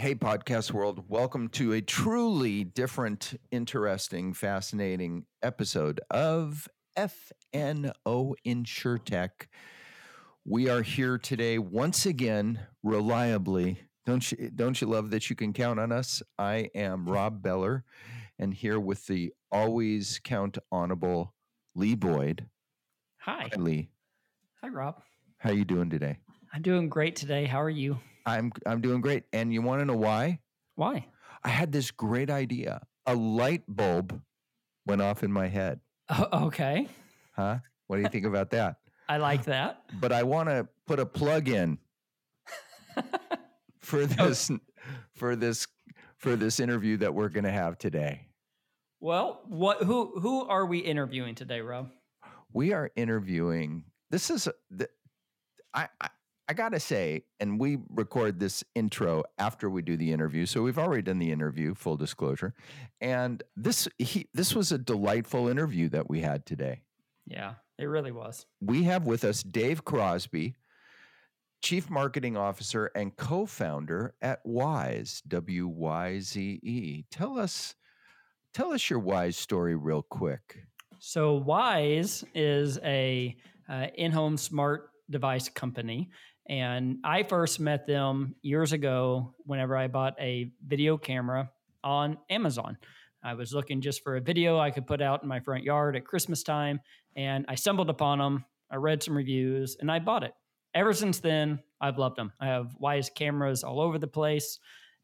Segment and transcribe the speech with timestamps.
[0.00, 1.04] Hey, podcast world.
[1.08, 9.30] Welcome to a truly different, interesting, fascinating episode of FNO InsurTech.
[10.46, 13.82] We are here today once again, reliably.
[14.06, 16.22] Don't you, don't you love that you can count on us?
[16.38, 17.84] I am Rob Beller
[18.38, 21.34] and here with the always count honorable
[21.74, 22.46] Lee Boyd.
[23.18, 23.50] Hi.
[23.52, 23.90] Hi, Lee.
[24.62, 25.02] Hi, Rob.
[25.36, 26.20] How are you doing today?
[26.54, 27.44] I'm doing great today.
[27.44, 27.98] How are you?
[28.26, 29.24] I'm I'm doing great.
[29.32, 30.40] And you want to know why?
[30.74, 31.06] Why?
[31.42, 32.82] I had this great idea.
[33.06, 34.20] A light bulb
[34.86, 35.80] went off in my head.
[36.08, 36.88] Oh, okay.
[37.32, 37.58] Huh?
[37.86, 38.76] What do you think about that?
[39.08, 39.82] I like that.
[40.00, 41.78] But I want to put a plug in
[43.80, 44.06] for oh.
[44.06, 44.50] this
[45.14, 45.66] for this
[46.16, 48.28] for this interview that we're going to have today.
[49.00, 51.90] Well, what who who are we interviewing today, Rob?
[52.52, 53.84] We are interviewing.
[54.10, 54.88] This is the
[55.72, 56.08] I, I
[56.50, 60.80] I gotta say, and we record this intro after we do the interview, so we've
[60.80, 61.74] already done the interview.
[61.74, 62.54] Full disclosure,
[63.00, 66.82] and this he this was a delightful interview that we had today.
[67.24, 68.46] Yeah, it really was.
[68.60, 70.56] We have with us Dave Crosby,
[71.62, 77.04] Chief Marketing Officer and co-founder at Wyze, W Y Z E.
[77.12, 77.76] Tell us,
[78.52, 80.64] tell us your Wyze story real quick.
[80.98, 83.36] So Wyze is a
[83.68, 86.08] uh, in-home smart device company
[86.48, 91.50] and I first met them years ago whenever I bought a video camera
[91.84, 92.76] on Amazon.
[93.22, 95.96] I was looking just for a video I could put out in my front yard
[95.96, 96.80] at Christmas time,
[97.16, 98.44] and I stumbled upon them.
[98.70, 100.32] I read some reviews and I bought it.
[100.74, 102.32] Ever since then, I've loved them.
[102.40, 104.58] I have Wyze cameras all over the place,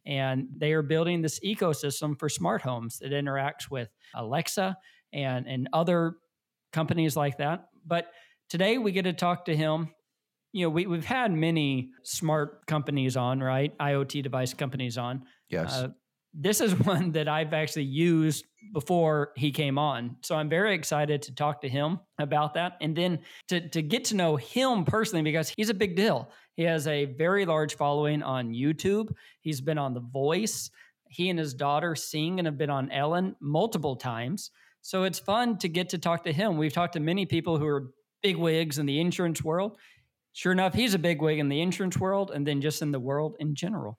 [0.06, 4.76] and they are building this ecosystem for smart homes that interacts with Alexa
[5.12, 6.16] and, and other
[6.72, 7.68] companies like that.
[7.84, 8.10] But
[8.48, 9.88] today we get to talk to him
[10.56, 13.76] you know, we, we've had many smart companies on, right?
[13.76, 15.22] IoT device companies on.
[15.50, 15.70] Yes.
[15.70, 15.88] Uh,
[16.32, 20.16] this is one that I've actually used before he came on.
[20.22, 23.18] So I'm very excited to talk to him about that and then
[23.48, 26.30] to, to get to know him personally because he's a big deal.
[26.54, 29.10] He has a very large following on YouTube.
[29.42, 30.70] He's been on The Voice.
[31.10, 34.52] He and his daughter sing and have been on Ellen multiple times.
[34.80, 36.56] So it's fun to get to talk to him.
[36.56, 37.90] We've talked to many people who are
[38.22, 39.76] big wigs in the insurance world
[40.36, 43.00] sure enough, he's a big wig in the insurance world and then just in the
[43.00, 43.98] world in general.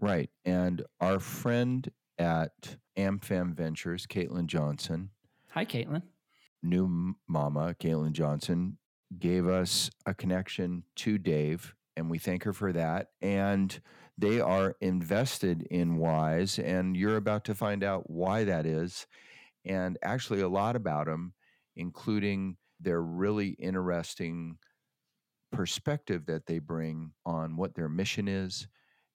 [0.00, 0.28] Right.
[0.44, 5.08] And our friend at AmFam Ventures, Caitlin Johnson.
[5.52, 6.02] Hi, Caitlin.
[6.62, 8.76] New mama, Caitlin Johnson,
[9.18, 13.08] gave us a connection to Dave, and we thank her for that.
[13.22, 13.80] And
[14.18, 19.06] they are invested in Wyze, and you're about to find out why that is,
[19.64, 21.32] and actually a lot about them,
[21.76, 24.58] including their really interesting
[25.52, 28.66] perspective that they bring on what their mission is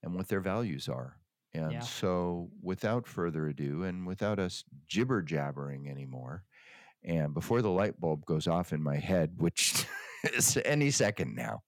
[0.03, 1.17] and what their values are.
[1.53, 1.79] And yeah.
[1.79, 6.43] so, without further ado, and without us jibber jabbering anymore,
[7.03, 9.85] and before the light bulb goes off in my head, which
[10.33, 11.63] is any second now,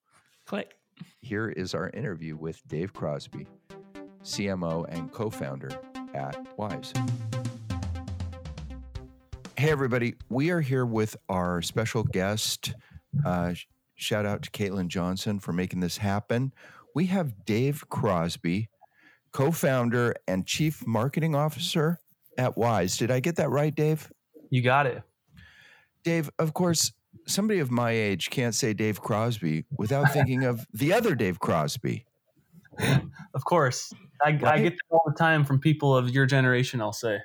[0.46, 0.76] click.
[1.22, 3.48] Here is our interview with Dave Crosby,
[4.24, 5.72] CMO and co founder
[6.14, 6.94] at Wyze.
[9.58, 10.16] Hey, everybody.
[10.30, 12.74] We are here with our special guest.
[13.26, 13.54] Uh,
[14.00, 16.54] Shout out to Caitlin Johnson for making this happen.
[16.96, 18.70] We have Dave Crosby,
[19.34, 22.00] co founder and chief marketing officer
[22.38, 22.98] at Wyze.
[22.98, 24.10] Did I get that right, Dave?
[24.50, 25.04] You got it.
[26.04, 26.94] Dave, of course,
[27.28, 32.06] somebody of my age can't say Dave Crosby without thinking of the other Dave Crosby.
[33.34, 33.92] Of course.
[34.26, 34.44] I, right?
[34.46, 37.20] I get that all the time from people of your generation, I'll say.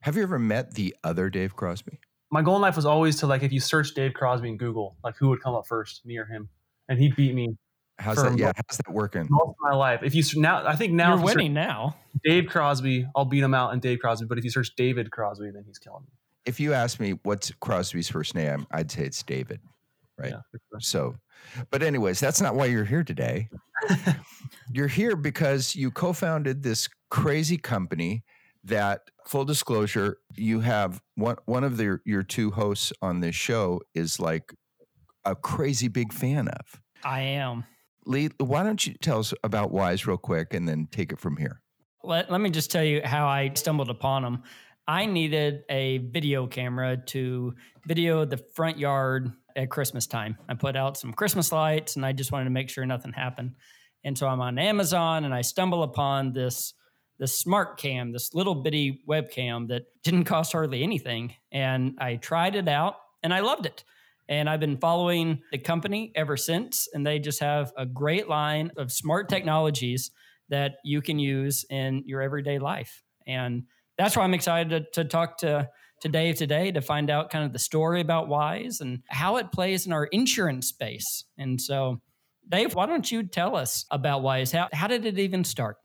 [0.00, 2.00] Have you ever met the other Dave Crosby?
[2.30, 4.96] My goal in life was always to like if you search Dave Crosby in Google,
[5.02, 6.48] like who would come up first, me or him,
[6.88, 7.56] and he beat me.
[7.98, 8.38] How's that?
[8.38, 9.26] Yeah, how's that working?
[9.28, 10.00] Most of my life.
[10.02, 11.96] If you now, I think now you're winning now.
[12.22, 14.26] Dave Crosby, I'll beat him out in Dave Crosby.
[14.26, 16.12] But if you search David Crosby, then he's killing me.
[16.44, 19.60] If you ask me what's Crosby's first name, I'd say it's David,
[20.16, 20.30] right?
[20.30, 20.40] Yeah,
[20.70, 20.80] sure.
[20.80, 21.16] So,
[21.70, 23.48] but anyways, that's not why you're here today.
[24.72, 28.22] you're here because you co-founded this crazy company
[28.64, 33.80] that full disclosure, you have one one of the, your two hosts on this show
[33.94, 34.52] is like
[35.24, 36.80] a crazy big fan of.
[37.04, 37.64] I am.
[38.06, 41.36] Lee, why don't you tell us about Wyze real quick and then take it from
[41.36, 41.60] here?
[42.02, 44.42] Let, let me just tell you how I stumbled upon them.
[44.86, 47.54] I needed a video camera to
[47.86, 50.38] video the front yard at Christmas time.
[50.48, 53.56] I put out some Christmas lights and I just wanted to make sure nothing happened.
[54.04, 56.72] And so I'm on Amazon and I stumble upon this
[57.18, 61.34] this smart cam, this little bitty webcam that didn't cost hardly anything.
[61.52, 63.84] And I tried it out and I loved it.
[64.28, 66.88] And I've been following the company ever since.
[66.92, 70.10] And they just have a great line of smart technologies
[70.50, 73.02] that you can use in your everyday life.
[73.26, 73.64] And
[73.96, 75.68] that's why I'm excited to, to talk to,
[76.02, 79.50] to Dave today to find out kind of the story about Wyze and how it
[79.50, 81.24] plays in our insurance space.
[81.36, 82.00] And so,
[82.48, 84.52] Dave, why don't you tell us about Wyze?
[84.52, 85.76] How, how did it even start?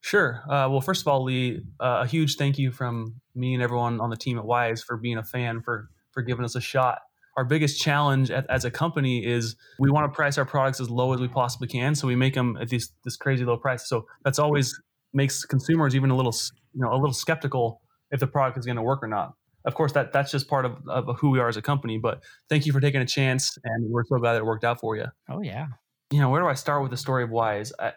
[0.00, 0.42] Sure.
[0.46, 4.00] Uh, well, first of all, Lee, uh, a huge thank you from me and everyone
[4.00, 7.00] on the team at Wyze for being a fan, for for giving us a shot.
[7.36, 10.90] Our biggest challenge at, as a company is we want to price our products as
[10.90, 13.88] low as we possibly can, so we make them at this this crazy low price.
[13.88, 14.80] So that's always
[15.12, 16.34] makes consumers even a little
[16.74, 17.80] you know a little skeptical
[18.10, 19.34] if the product is going to work or not.
[19.64, 21.98] Of course, that that's just part of, of who we are as a company.
[21.98, 24.80] But thank you for taking a chance, and we're so glad that it worked out
[24.80, 25.06] for you.
[25.28, 25.66] Oh yeah.
[26.10, 27.72] You know, where do I start with the story of Wyze?
[27.78, 27.92] I,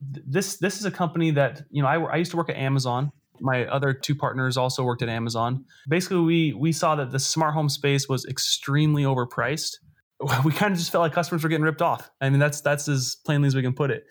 [0.00, 3.12] this this is a company that you know I, I used to work at Amazon.
[3.40, 5.64] My other two partners also worked at Amazon.
[5.88, 9.78] Basically, we we saw that the smart home space was extremely overpriced.
[10.44, 12.08] We kind of just felt like customers were getting ripped off.
[12.20, 14.04] I mean, that's that's as plainly as we can put it.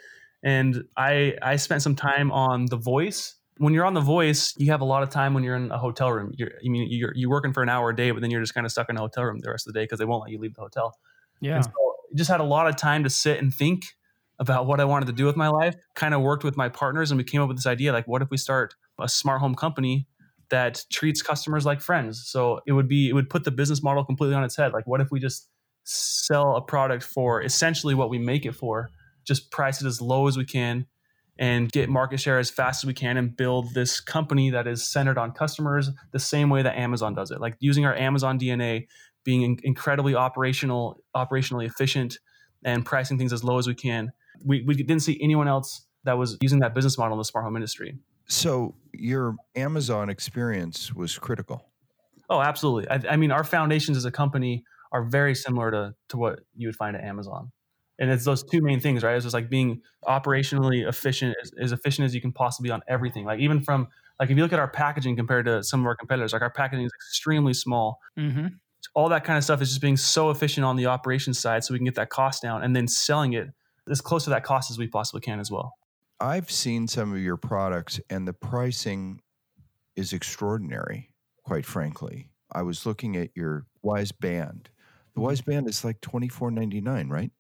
[0.44, 3.36] And I I spent some time on The Voice.
[3.58, 5.78] When you're on The Voice, you have a lot of time when you're in a
[5.78, 6.32] hotel room.
[6.38, 8.54] You're, I mean, you're you're working for an hour a day, but then you're just
[8.54, 10.22] kind of stuck in a hotel room the rest of the day because they won't
[10.22, 10.96] let you leave the hotel.
[11.40, 11.62] Yeah.
[11.62, 11.72] So
[12.14, 13.86] just had a lot of time to sit and think
[14.40, 15.76] about what I wanted to do with my life.
[15.96, 18.22] Kind of worked with my partners and we came up with this idea like, what
[18.22, 20.08] if we start a smart home company
[20.50, 22.28] that treats customers like friends?
[22.28, 24.74] So it would be, it would put the business model completely on its head.
[24.74, 25.50] Like, what if we just
[25.84, 28.90] sell a product for essentially what we make it for,
[29.26, 30.86] just price it as low as we can
[31.40, 34.86] and get market share as fast as we can and build this company that is
[34.86, 37.42] centered on customers the same way that Amazon does it.
[37.42, 38.88] Like using our Amazon DNA,
[39.24, 42.20] being incredibly operational, operationally efficient,
[42.64, 44.12] and pricing things as low as we can
[44.44, 47.46] we, we didn't see anyone else that was using that business model in the smart
[47.46, 47.98] home industry.
[48.28, 51.70] So your Amazon experience was critical.
[52.30, 52.90] Oh, absolutely.
[52.90, 56.68] I, I, mean, our foundations as a company are very similar to, to what you
[56.68, 57.52] would find at Amazon.
[58.00, 59.16] And it's those two main things, right?
[59.16, 63.26] It's just like being operationally efficient, as, as efficient as you can possibly on everything.
[63.26, 63.88] Like even from
[64.20, 66.50] like if you look at our packaging compared to some of our competitors, like our
[66.50, 68.00] packaging is extremely small.
[68.18, 68.48] Mm-hmm.
[68.96, 71.74] All that kind of stuff is just being so efficient on the operations side, so
[71.74, 73.48] we can get that cost down, and then selling it
[73.90, 75.74] as close to that cost as we possibly can as well.
[76.20, 79.20] I've seen some of your products and the pricing
[79.96, 81.12] is extraordinary,
[81.44, 82.30] quite frankly.
[82.52, 84.70] I was looking at your Wyze Band.
[85.16, 85.52] The Wyze mm-hmm.
[85.52, 87.32] Band is like twenty four ninety nine, right?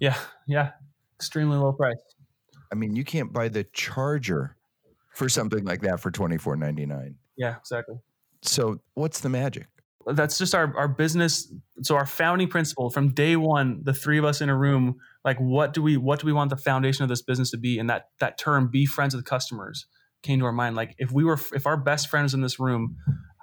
[0.00, 0.16] Yeah,
[0.46, 0.70] yeah.
[1.18, 2.00] Extremely low price.
[2.72, 4.56] I mean, you can't buy the charger
[5.12, 7.16] for something like that for twenty four ninety nine.
[7.36, 7.96] Yeah, exactly.
[8.42, 9.66] So what's the magic?
[10.06, 11.52] That's just our, our business.
[11.82, 15.38] So our founding principle from day one, the three of us in a room like
[15.38, 17.78] what do we what do we want the foundation of this business to be?
[17.78, 19.86] And that that term be friends with customers
[20.22, 20.76] came to our mind.
[20.76, 22.96] Like if we were if our best friends in this room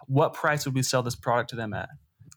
[0.07, 1.89] what price would we sell this product to them at?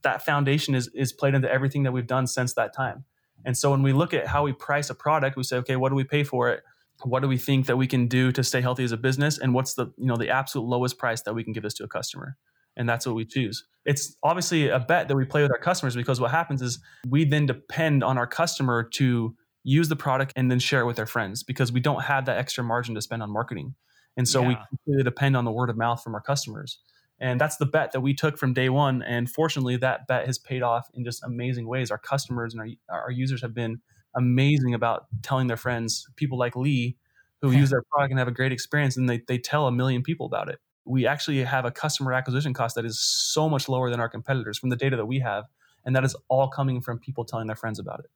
[0.02, 3.04] That foundation is is played into everything that we've done since that time.
[3.44, 5.88] And so when we look at how we price a product we say okay what
[5.88, 6.62] do we pay for it?
[7.02, 9.38] What do we think that we can do to stay healthy as a business?
[9.38, 11.84] And what's the you know the absolute lowest price that we can give this to
[11.84, 12.36] a customer
[12.76, 13.64] and that's what we choose.
[13.84, 17.24] It's obviously a bet that we play with our customers because what happens is we
[17.24, 21.06] then depend on our customer to use the product and then share it with their
[21.06, 23.74] friends because we don't have that extra margin to spend on marketing.
[24.16, 24.48] And so yeah.
[24.48, 26.78] we completely depend on the word of mouth from our customers.
[27.18, 29.02] And that's the bet that we took from day one.
[29.02, 31.90] And fortunately, that bet has paid off in just amazing ways.
[31.90, 33.80] Our customers and our, our users have been
[34.14, 36.96] amazing about telling their friends, people like Lee,
[37.40, 40.02] who use their product and have a great experience, and they, they tell a million
[40.02, 43.90] people about it we actually have a customer acquisition cost that is so much lower
[43.90, 45.44] than our competitors from the data that we have.
[45.84, 48.10] And that is all coming from people telling their friends about it.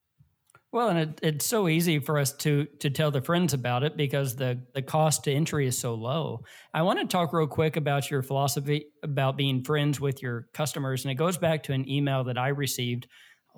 [0.72, 3.96] Well, and it, it's so easy for us to to tell the friends about it
[3.96, 6.42] because the the cost to entry is so low.
[6.74, 11.04] I want to talk real quick about your philosophy about being friends with your customers,
[11.04, 13.06] and it goes back to an email that I received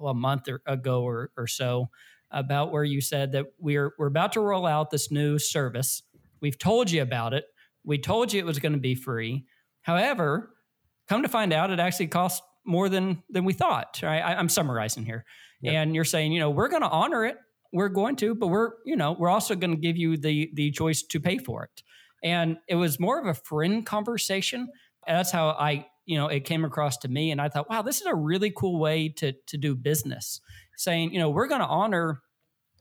[0.00, 1.88] a month or, ago or, or so
[2.30, 6.02] about where you said that we're we're about to roll out this new service.
[6.40, 7.46] We've told you about it,
[7.88, 9.46] we told you it was going to be free.
[9.80, 10.50] However,
[11.08, 13.98] come to find out, it actually cost more than than we thought.
[14.02, 14.20] Right?
[14.20, 15.24] I, am summarizing here,
[15.62, 15.74] yep.
[15.74, 17.38] and you're saying, you know, we're going to honor it.
[17.72, 20.70] We're going to, but we're, you know, we're also going to give you the the
[20.70, 21.82] choice to pay for it.
[22.22, 24.68] And it was more of a friend conversation.
[25.06, 28.02] That's how I, you know, it came across to me, and I thought, wow, this
[28.02, 30.42] is a really cool way to to do business.
[30.76, 32.20] Saying, you know, we're going to honor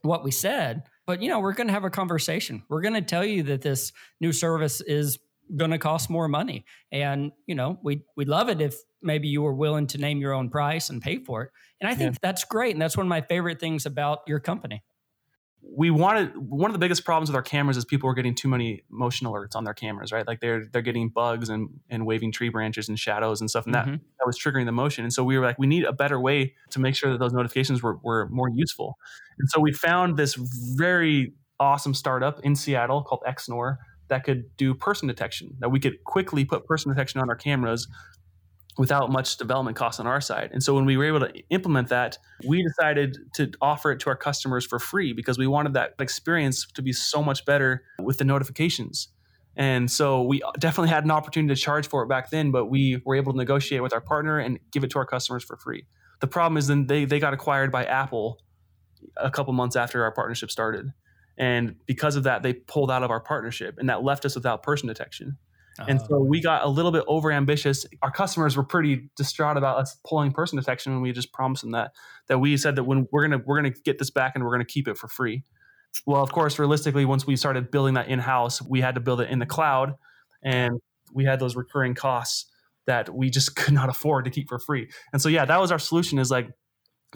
[0.02, 2.62] what we said, but you know, we're going to have a conversation.
[2.68, 5.18] We're going to tell you that this new service is
[5.56, 6.66] going to cost more money.
[6.92, 10.34] And, you know, we we'd love it if maybe you were willing to name your
[10.34, 11.50] own price and pay for it.
[11.80, 12.18] And I think yeah.
[12.20, 12.74] that's great.
[12.74, 14.82] And that's one of my favorite things about your company
[15.70, 18.48] we wanted one of the biggest problems with our cameras is people were getting too
[18.48, 20.26] many motion alerts on their cameras, right?
[20.26, 23.74] Like they're they're getting bugs and and waving tree branches and shadows and stuff, and
[23.74, 23.92] mm-hmm.
[23.92, 25.04] that that was triggering the motion.
[25.04, 27.32] And so we were like, we need a better way to make sure that those
[27.32, 28.98] notifications were were more useful.
[29.38, 30.34] And so we found this
[30.74, 33.76] very awesome startup in Seattle called Xnor
[34.08, 35.56] that could do person detection.
[35.60, 37.88] That we could quickly put person detection on our cameras
[38.78, 40.50] without much development costs on our side.
[40.52, 42.16] And so when we were able to implement that,
[42.46, 46.64] we decided to offer it to our customers for free because we wanted that experience
[46.74, 49.08] to be so much better with the notifications.
[49.56, 53.02] And so we definitely had an opportunity to charge for it back then, but we
[53.04, 55.84] were able to negotiate with our partner and give it to our customers for free.
[56.20, 58.38] The problem is then they, they got acquired by Apple
[59.16, 60.92] a couple months after our partnership started.
[61.36, 64.62] And because of that, they pulled out of our partnership and that left us without
[64.62, 65.38] person detection.
[65.86, 66.18] And so ah.
[66.18, 66.42] we oh.
[66.42, 67.86] got a little bit over ambitious.
[68.02, 71.72] Our customers were pretty distraught about us pulling person detection when we just promised them
[71.72, 71.92] that
[72.26, 74.64] that we said that when we're gonna we're gonna get this back and we're gonna
[74.64, 75.44] keep it for free.
[76.06, 79.20] Well, of course, realistically, once we started building that in house, we had to build
[79.20, 79.94] it in the cloud,
[80.42, 80.80] and
[81.12, 82.46] we had those recurring costs
[82.86, 84.90] that we just could not afford to keep for free.
[85.12, 86.18] And so, yeah, that was our solution.
[86.18, 86.50] Is like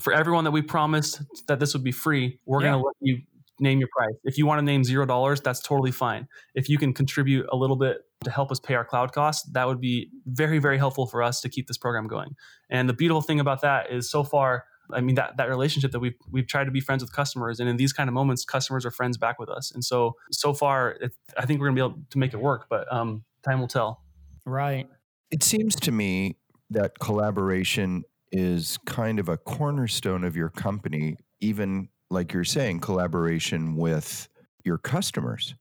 [0.00, 2.72] for everyone that we promised that this would be free, we're yeah.
[2.72, 3.22] gonna let you
[3.60, 4.14] name your price.
[4.24, 6.26] If you want to name zero dollars, that's totally fine.
[6.54, 9.66] If you can contribute a little bit to help us pay our cloud costs, that
[9.66, 12.34] would be very, very helpful for us to keep this program going.
[12.70, 16.00] And the beautiful thing about that is so far, I mean, that, that relationship that
[16.00, 17.60] we've, we've tried to be friends with customers.
[17.60, 19.70] And in these kind of moments, customers are friends back with us.
[19.72, 22.40] And so, so far, it, I think we're going to be able to make it
[22.40, 24.02] work, but um, time will tell.
[24.44, 24.88] Right.
[25.30, 26.36] It seems to me
[26.70, 33.76] that collaboration is kind of a cornerstone of your company, even like you're saying, collaboration
[33.76, 34.28] with
[34.64, 35.54] your customers.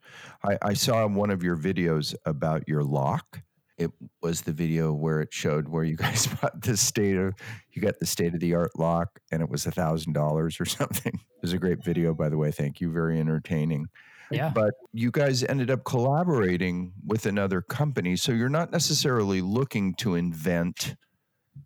[0.43, 3.41] I, I saw one of your videos about your lock.
[3.77, 7.33] It was the video where it showed where you guys bought the state of
[7.71, 10.65] you got the state of the art lock and it was a thousand dollars or
[10.79, 11.13] something.
[11.13, 12.51] It was a great video, by the way.
[12.51, 12.91] Thank you.
[12.91, 13.87] Very entertaining.
[14.29, 14.51] Yeah.
[14.53, 18.15] But you guys ended up collaborating with another company.
[18.15, 20.95] So you're not necessarily looking to invent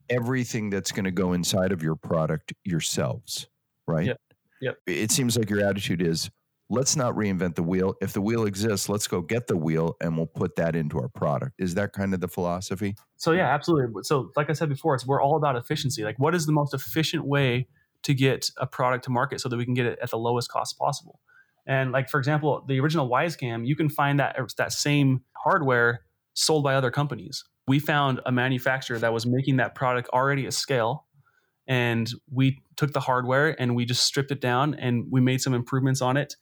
[0.09, 3.47] everything that's going to go inside of your product yourselves,
[3.87, 4.07] right?
[4.07, 4.21] Yep.
[4.61, 4.77] Yep.
[4.87, 6.29] It seems like your attitude is
[6.69, 7.95] let's not reinvent the wheel.
[8.01, 11.09] If the wheel exists, let's go get the wheel and we'll put that into our
[11.09, 11.53] product.
[11.59, 12.95] Is that kind of the philosophy?
[13.17, 14.03] So yeah, absolutely.
[14.03, 16.03] So like I said before, it's we're all about efficiency.
[16.03, 17.67] Like what is the most efficient way
[18.03, 20.49] to get a product to market so that we can get it at the lowest
[20.49, 21.19] cost possible?
[21.67, 26.01] And like for example, the original Wyzecam, you can find that that same hardware
[26.33, 27.43] sold by other companies.
[27.67, 31.05] We found a manufacturer that was making that product already at scale
[31.67, 35.53] and we took the hardware and we just stripped it down and we made some
[35.53, 36.35] improvements on it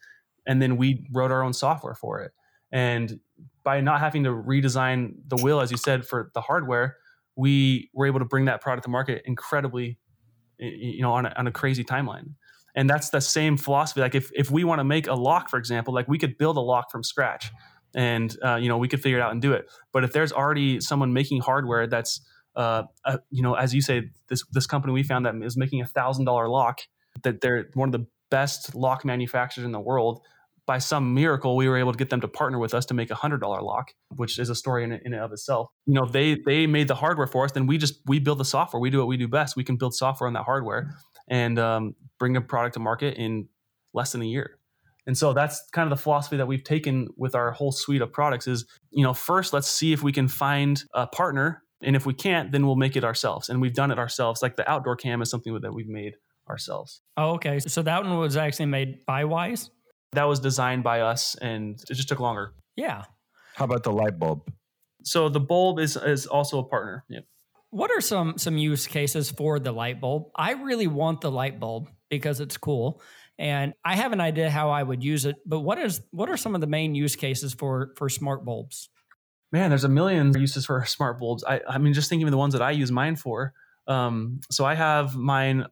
[0.46, 2.32] and then we wrote our own software for it.
[2.72, 3.20] And
[3.64, 6.98] by not having to redesign the wheel, as you said, for the hardware,
[7.36, 9.98] we were able to bring that product to market incredibly,
[10.58, 12.34] you know, on a, on a crazy timeline.
[12.76, 14.02] And that's the same philosophy.
[14.02, 16.58] Like if, if we want to make a lock, for example, like we could build
[16.58, 17.52] a lock from scratch
[17.96, 19.70] and, uh, you know, we could figure it out and do it.
[19.92, 22.22] But if there's already someone making hardware that's,
[22.56, 25.82] uh, uh, you know, as you say, this, this company we found that is making
[25.82, 26.82] a thousand dollar lock
[27.24, 30.22] that they're one of the best lock manufacturers in the world
[30.66, 33.12] by some miracle, we were able to get them to partner with us to make
[33.12, 35.70] a hundred dollar lock, which is a story in, in and of itself.
[35.86, 38.46] You know, they they made the hardware for us, then we just we build the
[38.46, 38.80] software.
[38.80, 39.56] We do what we do best.
[39.56, 40.96] We can build software on that hardware
[41.28, 43.50] and um, bring a product to market in
[43.94, 44.58] less than a year.
[45.06, 48.12] And so that's kind of the philosophy that we've taken with our whole suite of
[48.12, 48.48] products.
[48.48, 52.14] Is you know, first let's see if we can find a partner, and if we
[52.14, 53.50] can't, then we'll make it ourselves.
[53.50, 54.42] And we've done it ourselves.
[54.42, 56.16] Like the outdoor cam is something that we've made
[56.50, 57.02] ourselves.
[57.18, 57.60] Oh, okay.
[57.60, 59.70] So that one was actually made by Wyze?
[60.14, 62.54] that was designed by us and it just took longer.
[62.76, 63.04] Yeah.
[63.56, 64.50] How about the light bulb?
[65.04, 67.04] So the bulb is is also a partner.
[67.10, 67.26] Yep.
[67.72, 70.30] What are some some use cases for the light bulb?
[70.36, 73.02] I really want the light bulb because it's cool
[73.40, 76.38] and I have an idea how I would use it, but what is what are
[76.38, 78.90] some of the main use cases for for smart bulbs?
[79.52, 81.44] Man, there's a million uses for smart bulbs.
[81.44, 83.54] I I mean just thinking of the ones that I use mine for.
[83.88, 85.66] Um, so I have mine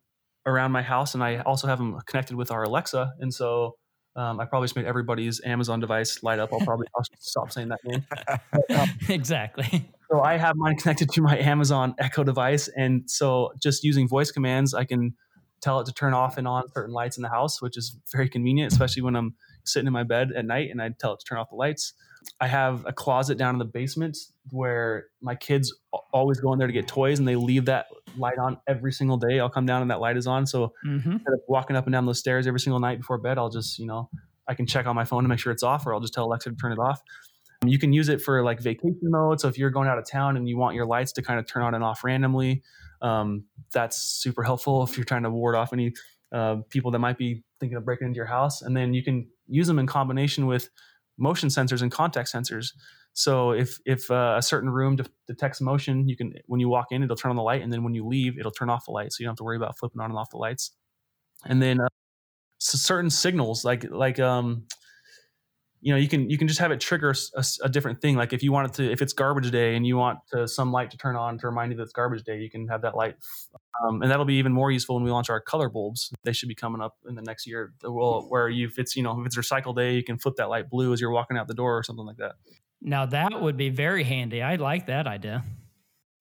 [0.45, 3.75] around my house and I also have them connected with our Alexa and so
[4.15, 6.51] um, I probably just made everybody's Amazon device light up.
[6.51, 8.05] I'll probably I'll stop saying that name.
[8.09, 9.89] But, um, exactly.
[10.09, 14.31] So I have mine connected to my Amazon Echo device, and so just using voice
[14.31, 15.15] commands, I can
[15.61, 18.29] tell it to turn off and on certain lights in the house, which is very
[18.29, 21.25] convenient, especially when I'm sitting in my bed at night and I tell it to
[21.25, 21.93] turn off the lights.
[22.39, 24.17] I have a closet down in the basement
[24.51, 25.73] where my kids
[26.13, 27.87] always go in there to get toys and they leave that
[28.17, 29.39] light on every single day.
[29.39, 30.45] I'll come down and that light is on.
[30.45, 31.13] So mm-hmm.
[31.13, 33.79] instead of walking up and down those stairs every single night before bed, I'll just,
[33.79, 34.09] you know,
[34.47, 36.25] I can check on my phone to make sure it's off or I'll just tell
[36.25, 37.01] Alexa to turn it off.
[37.65, 39.39] You can use it for like vacation mode.
[39.39, 41.45] So if you're going out of town and you want your lights to kind of
[41.45, 42.63] turn on and off randomly,
[43.01, 45.93] um, that's super helpful if you're trying to ward off any
[46.31, 48.61] uh, people that might be thinking of breaking into your house.
[48.61, 50.69] And then you can use them in combination with
[51.17, 52.73] motion sensors and contact sensors.
[53.13, 56.87] So if if uh, a certain room de- detects motion, you can when you walk
[56.91, 58.91] in, it'll turn on the light, and then when you leave, it'll turn off the
[58.91, 59.11] light.
[59.11, 60.71] So you don't have to worry about flipping on and off the lights.
[61.45, 61.87] And then uh,
[62.59, 64.63] so certain signals, like like um,
[65.81, 68.15] you know, you can you can just have it trigger a, a, different thing.
[68.15, 70.71] Like if you want it to, if it's garbage day and you want to, some
[70.71, 72.95] light to turn on to remind you that it's garbage day, you can have that
[72.95, 73.15] light,
[73.83, 76.13] um, and that'll be even more useful when we launch our color bulbs.
[76.23, 77.73] They should be coming up in the next year.
[77.83, 80.49] Will where you if it's you know if it's recycle day, you can flip that
[80.49, 82.33] light blue as you're walking out the door or something like that.
[82.79, 84.41] Now that would be very handy.
[84.43, 85.43] I like that idea.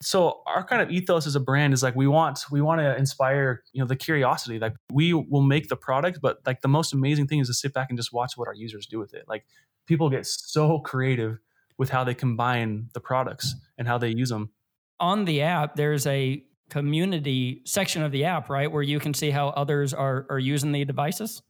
[0.03, 2.97] So our kind of ethos as a brand is like we want we want to
[2.97, 4.59] inspire you know the curiosity.
[4.59, 7.75] Like we will make the product, but like the most amazing thing is to sit
[7.75, 9.25] back and just watch what our users do with it.
[9.29, 9.45] Like
[9.87, 11.39] people get so creative
[11.77, 14.51] with how they combine the products and how they use them.
[15.01, 19.31] On the app, there's a community section of the app, right, where you can see
[19.31, 21.43] how others are are using the devices.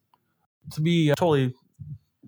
[0.73, 1.55] To be uh, totally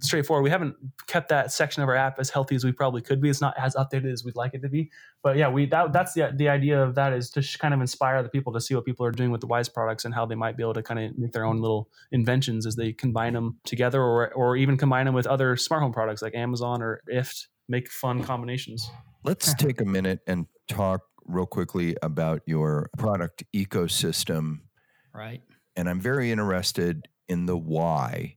[0.03, 0.45] straightforward.
[0.45, 3.31] We haven't kept that section of our app as healthy as we probably could be.
[3.31, 4.91] It's not as updated as we'd like it to be.
[5.23, 8.23] But yeah, we that that's the the idea of that is to kind of inspire
[8.23, 10.35] the people to see what people are doing with the Wyze products and how they
[10.35, 13.59] might be able to kind of make their own little inventions as they combine them
[13.65, 17.47] together, or or even combine them with other smart home products like Amazon or IFTTT.
[17.69, 18.91] Make fun combinations.
[19.25, 24.61] Let's take a minute and talk real quickly about your product ecosystem.
[25.15, 25.43] Right.
[25.77, 28.37] And I'm very interested in the why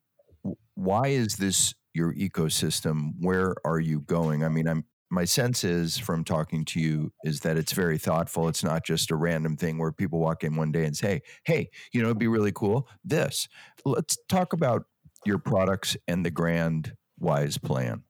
[0.76, 3.14] why is this your ecosystem?
[3.20, 4.44] Where are you going?
[4.44, 8.48] I mean, I'm my sense is from talking to you is that it's very thoughtful.
[8.48, 11.70] It's not just a random thing where people walk in one day and say, "Hey,
[11.94, 13.48] you know, it'd be really cool this."
[13.86, 14.86] Let's talk about
[15.26, 18.04] your products and the grand Wyze plan.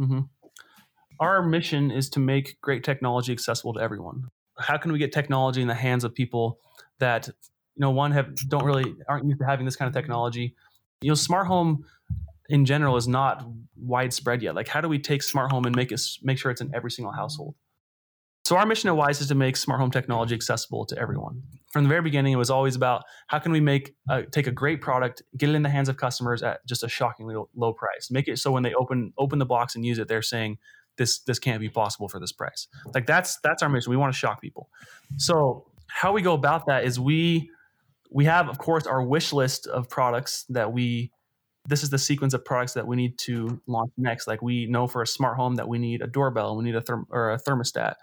[0.00, 0.20] Mm-hmm.
[1.20, 4.24] Our mission is to make great technology accessible to everyone.
[4.58, 6.58] How can we get technology in the hands of people
[7.00, 10.54] that you know one have don't really aren't used to having this kind of technology?
[11.02, 11.84] You know, smart home
[12.48, 14.54] in general is not widespread yet.
[14.54, 16.90] Like, how do we take smart home and make it make sure it's in every
[16.90, 17.54] single household?
[18.46, 21.42] So our mission at Wyze is to make smart home technology accessible to everyone.
[21.72, 24.52] From the very beginning, it was always about how can we make uh, take a
[24.52, 28.08] great product, get it in the hands of customers at just a shockingly low price,
[28.08, 30.58] make it so when they open open the box and use it, they're saying
[30.96, 32.68] this this can't be possible for this price.
[32.94, 33.90] Like that's that's our mission.
[33.90, 34.68] We want to shock people.
[35.16, 37.50] So how we go about that is we
[38.12, 41.10] we have of course our wish list of products that we
[41.68, 44.26] this is the sequence of products that we need to launch next.
[44.26, 46.80] Like we know for a smart home that we need a doorbell, we need a
[46.80, 47.94] therm- or a thermostat,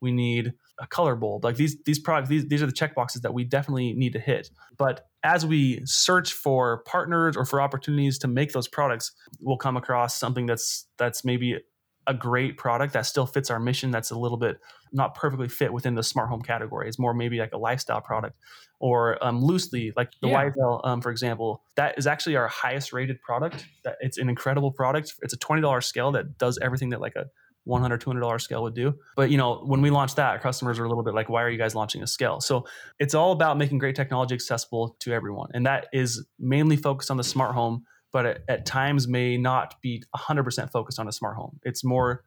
[0.00, 1.44] we need a color bulb.
[1.44, 4.18] Like these these products, these these are the check boxes that we definitely need to
[4.20, 4.50] hit.
[4.76, 9.76] But as we search for partners or for opportunities to make those products, we'll come
[9.76, 11.58] across something that's that's maybe
[12.06, 14.58] a great product that still fits our mission that's a little bit
[14.92, 16.88] not perfectly fit within the smart home category.
[16.88, 18.36] It's more maybe like a lifestyle product
[18.78, 20.50] or um, loosely like the yeah.
[20.84, 21.62] Um, for example.
[21.76, 23.66] That is actually our highest rated product.
[23.84, 25.14] That it's an incredible product.
[25.22, 27.26] It's a $20 scale that does everything that like a
[27.64, 28.94] 100 $200 scale would do.
[29.16, 31.50] But you know when we launched that customers are a little bit like why are
[31.50, 32.40] you guys launching a scale?
[32.40, 32.66] So
[32.98, 35.50] it's all about making great technology accessible to everyone.
[35.54, 39.80] And that is mainly focused on the smart home but at, at times may not
[39.80, 41.58] be 100% focused on a smart home.
[41.62, 42.24] It's more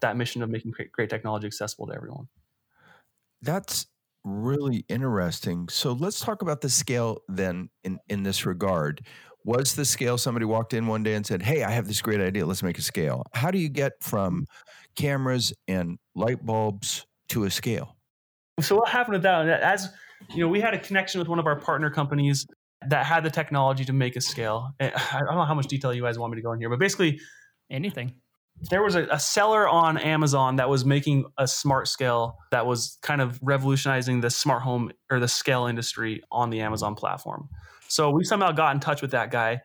[0.00, 2.28] that mission of making great, great technology accessible to everyone.
[3.42, 3.86] That's
[4.24, 5.68] really interesting.
[5.68, 9.06] So let's talk about the scale then in, in this regard.
[9.44, 12.20] Was the scale somebody walked in one day and said, Hey, I have this great
[12.20, 12.46] idea.
[12.46, 13.24] Let's make a scale.
[13.34, 14.46] How do you get from
[14.96, 17.94] cameras and light bulbs to a scale?
[18.60, 19.46] So what happened with that?
[19.60, 19.90] As
[20.30, 22.46] you know, we had a connection with one of our partner companies
[22.88, 24.74] that had the technology to make a scale.
[24.80, 26.68] Eh, I don't know how much detail you guys want me to go in here,
[26.68, 27.20] but basically,
[27.70, 28.14] anything.
[28.70, 32.98] There was a, a, seller on Amazon that was making a smart scale that was
[33.02, 37.48] kind of revolutionizing the smart home or the scale industry on the Amazon platform.
[37.88, 39.60] So we somehow got in touch with that guy.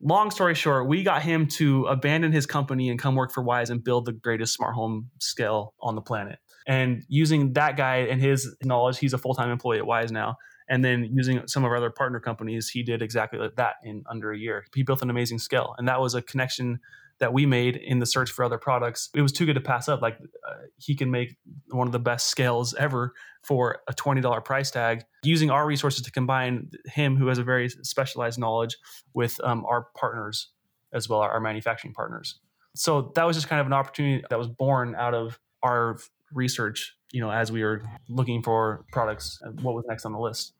[0.00, 3.70] Long story short, we got him to abandon his company and come work for Wyze
[3.70, 6.40] and build the greatest smart home scale on the planet.
[6.66, 10.36] And using that guy and his knowledge, he's a full time employee at Wise now
[10.68, 14.32] and then using some of our other partner companies, he did exactly that in under
[14.32, 14.64] a year.
[14.74, 15.74] He built an amazing scale.
[15.78, 16.80] And that was a connection
[17.18, 19.08] that we made in the search for other products.
[19.14, 20.02] It was too good to pass up.
[20.02, 21.36] Like uh, he can make
[21.70, 26.10] one of the best scales ever for a $20 price tag using our resources to
[26.10, 28.76] combine him, who has a very specialized knowledge,
[29.14, 30.50] with um, our partners
[30.92, 32.38] as well, our manufacturing partners.
[32.74, 35.98] So that was just kind of an opportunity that was born out of our
[36.32, 40.52] research you know as we were looking for products what was next on the list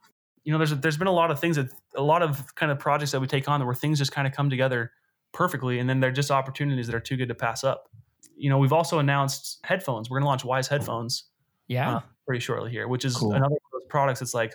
[0.47, 2.79] you know there's there's been a lot of things that a lot of kind of
[2.79, 4.93] projects that we take on where things just kind of come together
[5.33, 7.91] perfectly and then they're just opportunities that are too good to pass up
[8.37, 10.11] you know, we've also announced headphones.
[10.11, 11.25] We're going to launch Wyze headphones.
[11.69, 11.97] Yeah.
[11.97, 13.33] Uh, pretty shortly here, which is Cool.
[13.33, 14.23] another one of those products.
[14.23, 14.55] It's like,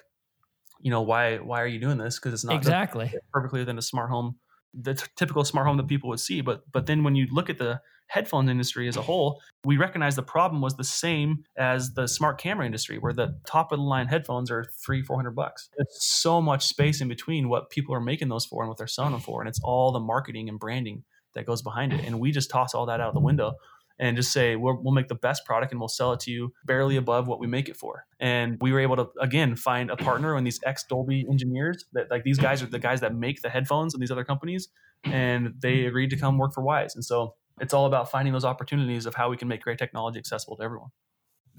[0.82, 2.20] you know, why why are you doing this?
[2.20, 3.14] Because it's not exactly.
[3.34, 4.36] perfectly within a smart home,
[4.74, 6.42] the t- typical smart home that people would see.
[6.42, 10.15] But but then when you look at the headphones industry as a whole, we recognize
[10.15, 13.84] the problem was the same as the smart camera industry, where the top of the
[13.84, 15.69] line headphones are three four hundred bucks.
[15.78, 18.88] There's so much space in between what people are making those for and what they're
[18.88, 21.04] selling them for, and it's all the marketing and branding
[21.36, 22.04] that goes behind it.
[22.06, 23.54] And we just toss all that out the window
[24.02, 26.52] and just say we'll, we'll make the best product and we'll sell it to you
[26.65, 29.95] barely above what we make it for and we were able to again find a
[29.95, 33.41] partner in these ex dolby engineers that like these guys are the guys that make
[33.41, 34.69] the headphones and these other companies
[35.04, 38.45] and they agreed to come work for Wyze and so it's all about finding those
[38.45, 40.89] opportunities of how we can make great technology accessible to everyone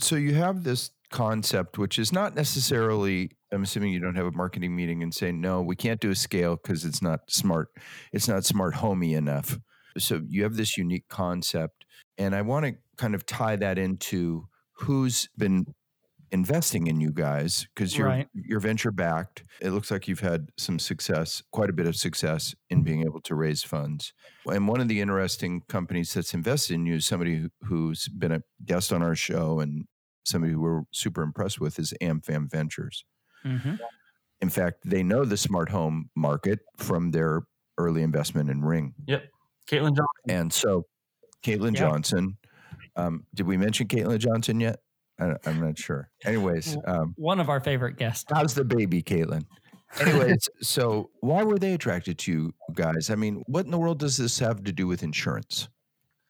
[0.00, 3.30] So you have this concept, which is not necessarily.
[3.52, 6.14] I'm assuming you don't have a marketing meeting and say, no, we can't do a
[6.14, 7.68] scale because it's not smart.
[8.12, 9.58] It's not smart homey enough.
[9.98, 11.84] So you have this unique concept,
[12.16, 15.66] and I want to kind of tie that into who's been
[16.32, 18.28] investing in you guys because you're Right.
[18.34, 19.44] you're venture backed.
[19.60, 23.20] It looks like you've had some success, quite a bit of success in being able
[23.22, 24.12] to raise funds.
[24.46, 28.32] And one of the interesting companies that's invested in you is somebody who- who's been
[28.32, 29.86] a guest on our show and
[30.24, 33.04] somebody who we're super impressed with is AmFam Ventures.
[33.44, 33.74] hmm
[34.40, 37.42] In fact, they know the smart home market from their
[37.78, 38.94] early investment in Ring.
[39.06, 39.24] Yep,
[39.68, 40.86] Caitlin johnson And so,
[41.44, 41.80] Caitlin Yep.
[41.80, 42.38] Johnson,
[42.96, 44.80] um, did we mention Caitlin Johnson yet?
[45.20, 46.10] I, I'm not sure.
[46.24, 48.24] Anyways, um, One of our favorite guests.
[48.32, 49.44] how's the baby, Caitlin?
[50.00, 53.10] Anyways, so why were they attracted to you guys?
[53.10, 55.68] I mean, what in the world does this have to do with insurance?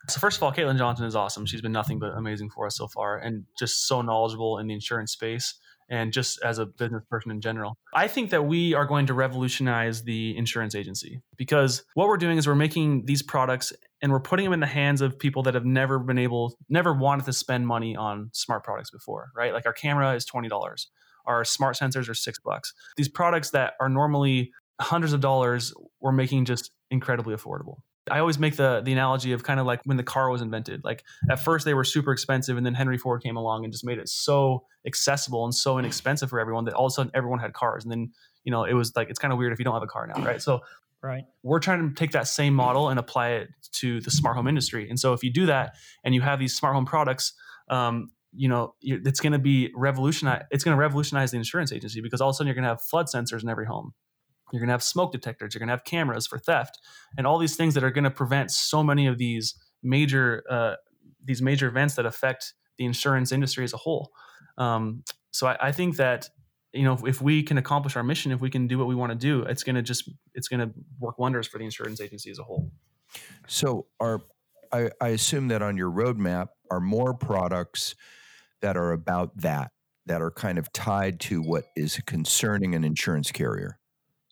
[0.08, 1.46] So first of all, Caitlin Johnson is awesome.
[1.46, 4.74] She's been nothing but amazing for us so far, and just so knowledgeable in the
[4.74, 5.54] insurance space,
[5.88, 7.78] and just as a business person in general.
[7.94, 12.36] I think that we are going to revolutionize the insurance agency because what we're doing
[12.36, 15.54] is we're making these products and we're putting them in the hands of people that
[15.54, 19.52] have never been able, never wanted to spend money on smart products before, right?
[19.52, 20.88] Like our camera is twenty dollars,
[21.26, 22.74] our smart sensors are six bucks.
[22.96, 27.76] These products that are normally hundreds of dollars, we're making just incredibly affordable.
[28.10, 30.82] I always make the the analogy of kind of like when the car was invented.
[30.82, 33.84] Like at first they were super expensive, and then Henry Ford came along and just
[33.84, 37.38] made it so accessible and so inexpensive for everyone that all of a sudden everyone
[37.38, 37.84] had cars.
[37.84, 38.10] And then
[38.42, 40.08] you know it was like it's kind of weird if you don't have a car
[40.08, 40.42] now, right?
[40.42, 40.60] So
[41.02, 41.24] Right.
[41.42, 44.88] we're trying to take that same model and apply it to the smart home industry.
[44.88, 47.32] And so if you do that and you have these smart home products,
[47.68, 50.44] um, you know, it's going to be revolutionize.
[50.50, 52.70] It's going to revolutionize the insurance agency because all of a sudden you're going to
[52.70, 53.92] have flood sensors in every home.
[54.52, 55.54] You're going to have smoke detectors.
[55.54, 56.78] You're going to have cameras for theft,
[57.16, 60.74] and all these things that are going to prevent so many of these major uh,
[61.24, 64.12] these major events that affect the insurance industry as a whole.
[64.58, 66.28] Um, so I, I think that
[66.72, 68.94] you know if, if we can accomplish our mission, if we can do what we
[68.94, 72.00] want to do, it's going to just it's going to work wonders for the insurance
[72.00, 72.70] agency as a whole.
[73.46, 74.20] So, are
[74.72, 77.94] I, I assume that on your roadmap are more products
[78.62, 79.72] that are about that,
[80.06, 83.78] that are kind of tied to what is concerning an insurance carrier.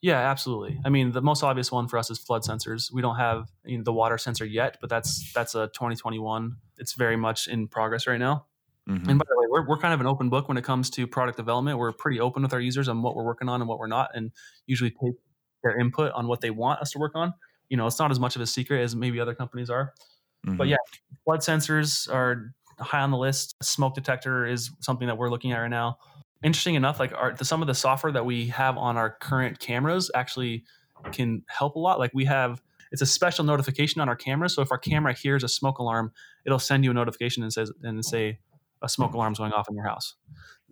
[0.02, 0.80] Yeah, absolutely.
[0.82, 2.90] I mean, the most obvious one for us is flood sensors.
[2.90, 6.56] We don't have you know, the water sensor yet, but that's that's a 2021.
[6.78, 8.46] It's very much in progress right now.
[8.90, 9.08] Mhm.
[9.08, 11.06] And by the way, we're, we're kind of an open book when it comes to
[11.06, 11.78] product development.
[11.78, 14.10] We're pretty open with our users on what we're working on and what we're not,
[14.14, 14.32] and
[14.66, 15.14] usually take
[15.62, 17.32] their input on what they want us to work on.
[17.68, 19.94] You know, it's not as much of a secret as maybe other companies are.
[20.42, 20.70] But Mhm.
[20.70, 20.76] yeah,
[21.24, 23.54] flood sensors are high on the list.
[23.62, 25.98] Smoke detector is something that we're looking at right now.
[26.42, 29.58] Interesting enough, like our, the, some of the software that we have on our current
[29.60, 30.64] cameras actually
[31.12, 31.98] can help a lot.
[31.98, 34.48] Like we have, it's a special notification on our camera.
[34.48, 36.12] So if our camera hears a smoke alarm,
[36.46, 38.38] it'll send you a notification and says and say
[38.82, 40.14] a smoke alarm's going off in your house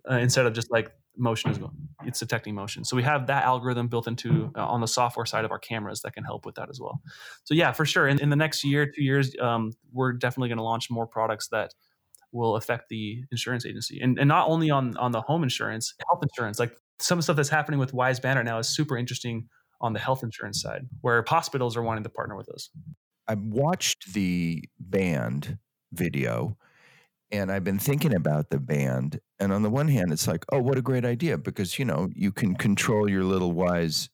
[0.09, 1.75] uh, instead of just like motion is going.
[2.05, 2.83] It's detecting motion.
[2.85, 6.01] So we have that algorithm built into uh, on the software side of our cameras
[6.01, 7.01] that can help with that as well.
[7.43, 8.07] So yeah, for sure.
[8.07, 11.49] In, in the next year, two years, um, we're definitely going to launch more products
[11.49, 11.73] that
[12.31, 16.23] will affect the insurance agency, and and not only on on the home insurance, health
[16.23, 16.59] insurance.
[16.59, 19.47] Like some stuff that's happening with Wyze Banner now is super interesting
[19.81, 22.69] on the health insurance side, where hospitals are wanting to partner with us.
[23.27, 25.57] I watched the band
[25.91, 26.57] video
[27.31, 29.19] and I've been thinking about the band.
[29.39, 32.09] And on the one hand, it's like, oh, what a great idea because, you know,
[32.13, 34.09] you can control your little Wyze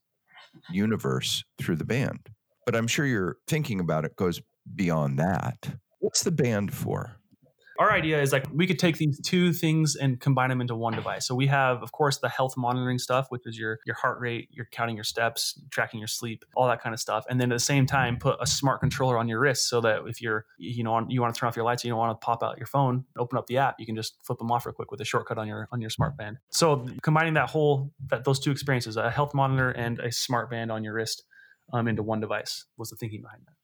[0.69, 2.29] universe through the band.
[2.65, 4.41] But I'm sure your thinking about it goes
[4.75, 5.77] beyond that.
[5.99, 7.17] What's the band for?
[7.79, 10.93] Our idea is like we could take these two things and combine them into one
[10.93, 11.27] device.
[11.27, 14.49] So we have, of course, the health monitoring stuff, which is your your heart rate,
[14.51, 17.25] you're counting your steps, tracking your sleep, all that kind of stuff.
[17.29, 20.01] And then at the same time, put a smart controller on your wrist so that
[20.07, 22.25] if you're, you know, you want to turn off your lights, you don't want to
[22.25, 24.73] pop out your phone, open up the app, you can just flip them off real
[24.73, 26.37] quick with a shortcut on your on your smart band.
[26.51, 30.71] So combining that whole that those two experiences, a health monitor and a smart band
[30.71, 31.23] on your wrist,
[31.73, 33.54] um, into one device was the thinking behind that.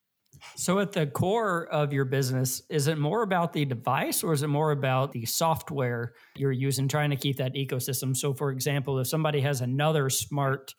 [0.55, 4.43] So, at the core of your business, is it more about the device or is
[4.43, 8.15] it more about the software you're using, trying to keep that ecosystem?
[8.15, 10.75] So, for example, if somebody has another smart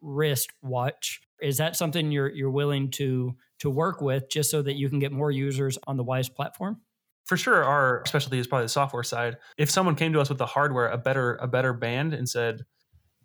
[0.00, 4.76] wrist watch, is that something you're you're willing to to work with just so that
[4.76, 6.80] you can get more users on the Wyze platform?
[7.24, 9.36] For sure, our specialty is probably the software side.
[9.56, 12.64] If someone came to us with the hardware, a better a better band, and said,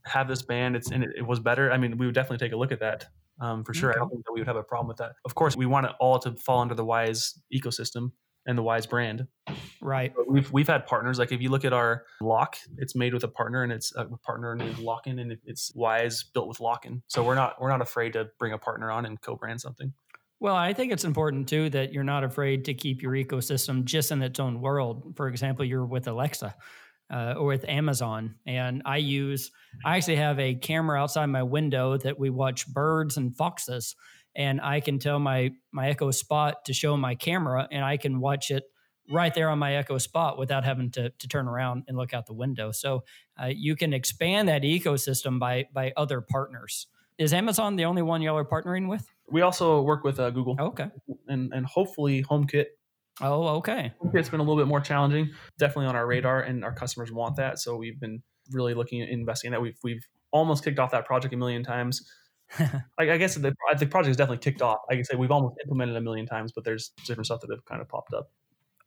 [0.06, 1.72] "Have this band," it's and it, it was better.
[1.72, 3.06] I mean, we would definitely take a look at that
[3.40, 3.92] um, for sure.
[3.92, 3.98] Okay.
[3.98, 5.14] I don't think that we would have a problem with that.
[5.26, 8.12] Of course, we want it all to fall under the Wyze ecosystem
[8.46, 9.28] and the Wyze brand.
[9.82, 10.14] Right.
[10.16, 11.20] But we've we've had partners.
[11.20, 14.06] Like if you look at our lock, it's made with a partner, and it's a
[14.06, 17.02] partner named Lockin, and it's Wyze built with Lockin.
[17.08, 19.94] So we're not we're not afraid to bring a partner on and co-brand something.
[20.40, 24.12] Well, I think it's important too that you're not afraid to keep your ecosystem just
[24.12, 25.14] in its own world.
[25.16, 26.56] For example, you're with Alexa
[27.12, 28.36] uh, or with Amazon.
[28.46, 29.52] And I use,
[29.84, 33.96] I actually have a camera outside my window that we watch birds and foxes.
[34.36, 38.20] And I can tell my my Echo Spot to show my camera, and I can
[38.20, 38.64] watch it
[39.10, 42.26] right there on my Echo Spot without having to, to turn around and look out
[42.26, 42.72] the window.
[42.72, 43.04] So
[43.42, 46.88] uh, you can expand that ecosystem by by other partners.
[47.18, 49.08] Is Amazon the only one y'all are partnering with?
[49.32, 50.58] We also work with uh, Google.
[50.60, 50.90] Okay.
[51.28, 52.66] And and hopefully HomeKit
[53.22, 53.94] Oh, okay.
[54.14, 57.38] It's been a little bit more challenging, definitely on our radar, and our customers want
[57.38, 57.60] that.
[57.60, 59.62] So we've been really looking at investing in that.
[59.62, 62.06] We've we've almost kicked off that project a million times.
[62.60, 64.80] I, I, guess the, the project is definitely kicked off.
[64.90, 67.66] I can say we've almost implemented a million times, but there's different stuff that have
[67.66, 68.30] kind of popped up.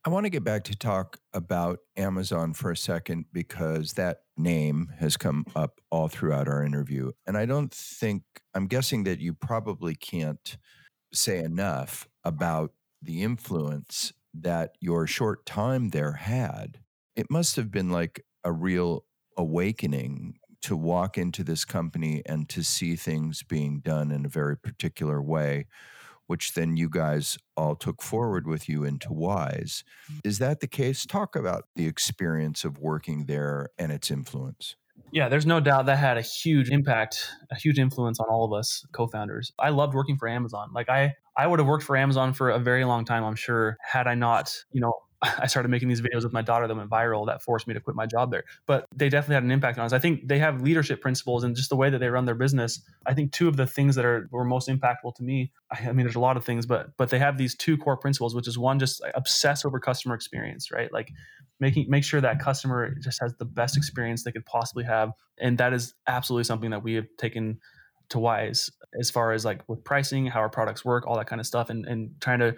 [0.05, 4.93] I want to get back to talk about Amazon for a second because that name
[5.01, 7.11] has come up all throughout our interview.
[7.27, 8.23] And I don't think,
[8.55, 10.57] I'm guessing that you probably can't
[11.13, 16.79] say enough about the influence that your short time there had,
[17.17, 19.05] it must have been like a real
[19.37, 24.57] awakening to walk into this company and to see things being done in a very
[24.57, 25.67] particular way,
[26.27, 29.83] which then you guys all took forward with you into Wyze.
[30.13, 30.21] Mm.
[30.25, 31.07] Is that the case?
[31.07, 34.77] Talk about the experience of working there and its influence.
[35.13, 38.53] Yeah, there's no doubt that had a huge impact, a huge influence on all of
[38.53, 39.53] us co-founders.
[39.59, 40.71] I loved working for Amazon.
[40.75, 43.77] Like I I would have worked for Amazon for a very long time, I'm sure,
[43.81, 46.91] had I not, you know, I started making these videos with my daughter that went
[46.91, 48.45] viral that forced me to quit my job there.
[48.67, 49.93] But they definitely had an impact on us.
[49.93, 52.83] I think they have leadership principles and just the way that they run their business.
[53.07, 56.05] I think two of the things that are were most impactful to me, I mean
[56.05, 58.59] there's a lot of things, but but they have these two core principles, which is
[58.59, 60.93] one just obsess over customer experience, right?
[60.93, 61.13] Like
[61.61, 65.13] making make sure that customer just has the best experience they could possibly have.
[65.39, 67.59] And that is absolutely something that we have taken
[68.11, 71.41] to Wyze as far as like with pricing, how our products work, all that kind
[71.41, 72.57] of stuff, and, and trying to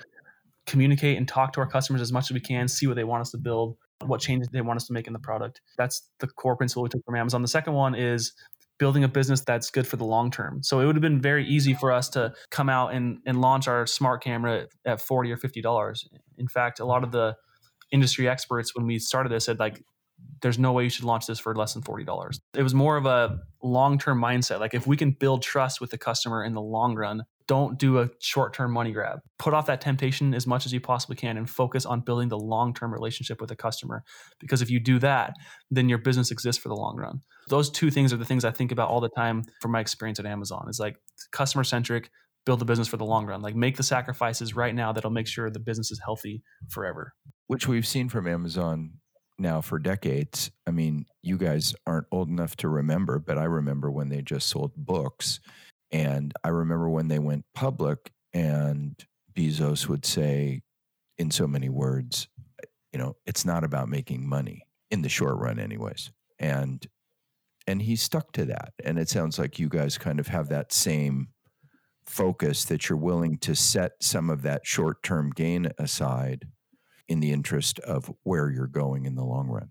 [0.70, 3.20] communicate and talk to our customers as much as we can, see what they want
[3.20, 5.60] us to build, what changes they want us to make in the product.
[5.76, 7.42] That's the core principle we took from Amazon.
[7.42, 8.32] The second one is
[8.78, 10.62] building a business that's good for the long term.
[10.62, 13.68] So it would have been very easy for us to come out and, and launch
[13.68, 16.06] our smart camera at 40 or $50.
[16.38, 17.36] In fact, a lot of the
[17.92, 19.82] industry experts when we started this said like
[20.42, 22.40] there's no way you should launch this for less than $40.
[22.54, 24.60] It was more of a long term mindset.
[24.60, 27.98] Like, if we can build trust with the customer in the long run, don't do
[27.98, 29.18] a short term money grab.
[29.36, 32.38] Put off that temptation as much as you possibly can and focus on building the
[32.38, 34.04] long term relationship with a customer.
[34.38, 35.34] Because if you do that,
[35.68, 37.22] then your business exists for the long run.
[37.48, 40.20] Those two things are the things I think about all the time from my experience
[40.20, 40.94] at Amazon is like
[41.32, 42.10] customer centric,
[42.46, 43.42] build the business for the long run.
[43.42, 47.14] Like, make the sacrifices right now that'll make sure the business is healthy forever.
[47.48, 48.92] Which we've seen from Amazon
[49.40, 50.52] now for decades.
[50.68, 54.46] I mean, you guys aren't old enough to remember, but I remember when they just
[54.46, 55.40] sold books.
[55.92, 58.94] And I remember when they went public and
[59.34, 60.62] Bezos would say,
[61.18, 62.28] in so many words,
[62.92, 66.10] you know, it's not about making money in the short run, anyways.
[66.38, 66.84] And
[67.66, 68.72] and he stuck to that.
[68.82, 71.28] And it sounds like you guys kind of have that same
[72.06, 76.48] focus that you're willing to set some of that short term gain aside
[77.06, 79.68] in the interest of where you're going in the long run.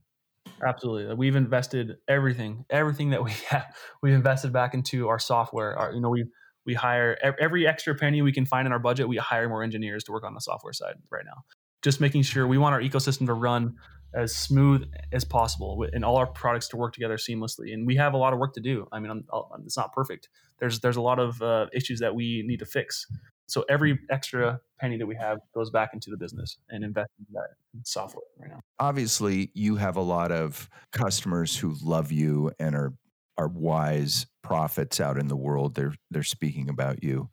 [0.65, 1.13] Absolutely.
[1.15, 5.77] We've invested everything, everything that we have, we've invested back into our software.
[5.77, 6.25] Our, you know, we
[6.65, 9.07] we hire every extra penny we can find in our budget.
[9.07, 11.43] We hire more engineers to work on the software side right now.
[11.81, 13.75] Just making sure we want our ecosystem to run
[14.13, 17.73] as smooth as possible and all our products to work together seamlessly.
[17.73, 18.87] And we have a lot of work to do.
[18.91, 20.29] I mean, I'm, I'm, it's not perfect.
[20.59, 23.05] There's there's a lot of uh, issues that we need to fix.
[23.49, 27.25] So every extra penny that we have goes back into the business and invest in
[27.33, 27.49] that
[27.83, 28.59] software right now.
[28.79, 32.93] Obviously, you have a lot of customers who love you and are
[33.37, 35.75] are wise prophets out in the world.
[35.75, 37.29] They're they're speaking about you.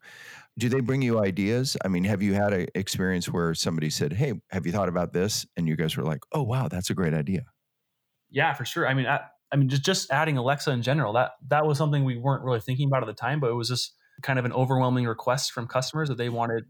[0.57, 1.77] Do they bring you ideas?
[1.83, 5.13] I mean, have you had an experience where somebody said, "Hey, have you thought about
[5.13, 7.41] this?" and you guys were like, "Oh, wow, that's a great idea."
[8.29, 8.87] Yeah, for sure.
[8.87, 12.03] I mean, I, I mean, just just adding Alexa in general that that was something
[12.03, 14.53] we weren't really thinking about at the time, but it was just kind of an
[14.53, 16.65] overwhelming request from customers that they wanted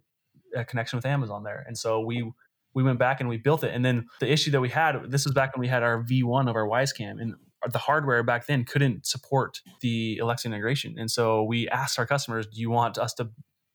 [0.56, 1.64] a connection with Amazon there.
[1.68, 2.32] And so we
[2.74, 3.74] we went back and we built it.
[3.74, 6.50] And then the issue that we had, this was back when we had our V1
[6.50, 7.34] of our Wyzecam, and
[7.72, 10.96] the hardware back then couldn't support the Alexa integration.
[10.98, 13.30] And so we asked our customers, "Do you want us to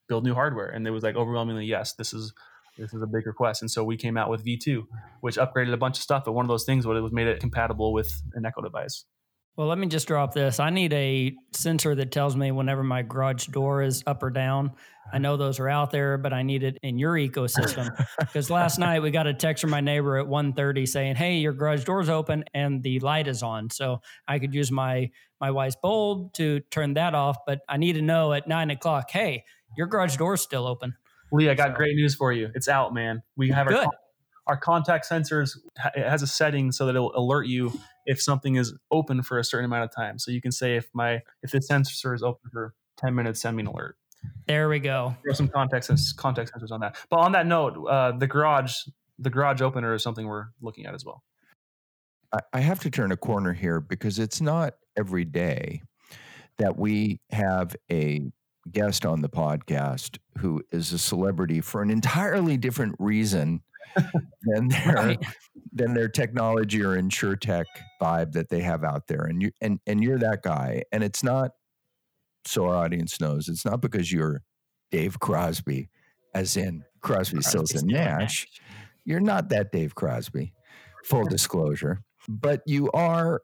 [0.09, 1.95] build new hardware?" And it was like overwhelmingly yes.
[1.95, 2.33] This is
[2.79, 3.61] this is a big request.
[3.61, 4.87] And so we came out with V2,
[5.21, 6.25] which upgraded a bunch of stuff.
[6.25, 9.05] But one of those things was it was made it compatible with an Echo device.
[9.57, 10.59] Well, let me just drop this.
[10.59, 14.73] I need a sensor that tells me whenever my garage door is up or down.
[15.13, 17.91] I know those are out there, but I need it in your ecosystem.
[18.19, 21.53] Because last night we got a text from my neighbor at 1.30 saying, "Hey, your
[21.53, 25.75] garage door's open and the light is on." So I could use my my Wyze
[25.83, 29.45] bulb to turn that off, but I need to know at nine o'clock, "Hey,
[29.77, 30.95] your garage door's still open."
[31.31, 32.51] Lee, I got so, great news for you.
[32.55, 33.23] It's out, man.
[33.37, 33.87] We have our,
[34.47, 35.57] our contact sensors.
[35.95, 37.73] It has a setting so that it'll alert you
[38.07, 40.19] if something is open for a certain amount of time.
[40.19, 43.57] So you can say if my if this sensor is open for 10 minutes, send
[43.57, 43.97] me an alert.
[44.47, 45.17] There we go.
[45.25, 46.97] There's some contact contact sensors on that.
[47.11, 48.75] But on that note, uh, the garage
[49.19, 51.23] the garage opener is something we're looking at as well.
[52.53, 55.83] I have to turn a corner here because it's not every day
[56.57, 58.31] that we have a
[58.71, 63.61] guest on the podcast who is a celebrity for an entirely different reason
[64.43, 65.25] than their right.
[65.73, 67.65] than their technology or insurtech
[68.01, 69.23] vibe that they have out there.
[69.23, 70.85] And you and and you're that guy.
[70.93, 71.53] And it's not
[72.47, 74.43] so our audience knows it's not because you're
[74.91, 75.89] Dave Crosby,
[76.35, 78.19] as in Crosby, Crosby Stills and Nash.
[78.19, 78.47] Nash.
[79.05, 80.53] You're not that Dave Crosby.
[81.05, 83.43] Full disclosure, but you are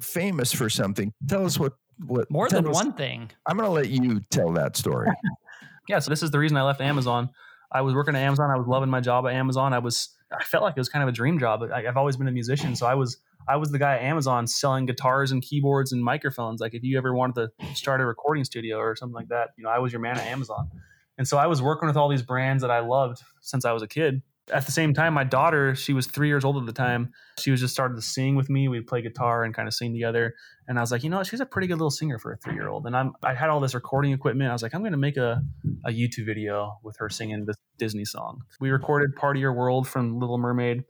[0.00, 1.12] famous for something.
[1.26, 1.72] Tell us what
[2.06, 3.30] what more than us, one thing.
[3.46, 5.08] I'm going to let you tell that story.
[5.88, 7.30] yeah, so this is the reason I left Amazon.
[7.70, 8.50] I was working at Amazon.
[8.50, 9.72] I was loving my job at Amazon.
[9.72, 11.62] I was I felt like it was kind of a dream job.
[11.62, 14.46] I, I've always been a musician, so I was I was the guy at Amazon
[14.46, 16.60] selling guitars and keyboards and microphones.
[16.60, 19.64] Like if you ever wanted to start a recording studio or something like that, you
[19.64, 20.70] know, I was your man at Amazon.
[21.16, 23.82] And so I was working with all these brands that I loved since I was
[23.82, 26.72] a kid at the same time, my daughter, she was three years old at the
[26.72, 27.12] time.
[27.38, 28.68] She was just started to sing with me.
[28.68, 30.34] We'd play guitar and kind of sing together.
[30.66, 32.54] And I was like, you know, she's a pretty good little singer for a three
[32.54, 32.86] year old.
[32.86, 34.50] And I'm, I had all this recording equipment.
[34.50, 35.42] I was like, I'm going to make a,
[35.84, 38.42] a YouTube video with her singing this Disney song.
[38.60, 40.84] We recorded Part of Your World from Little Mermaid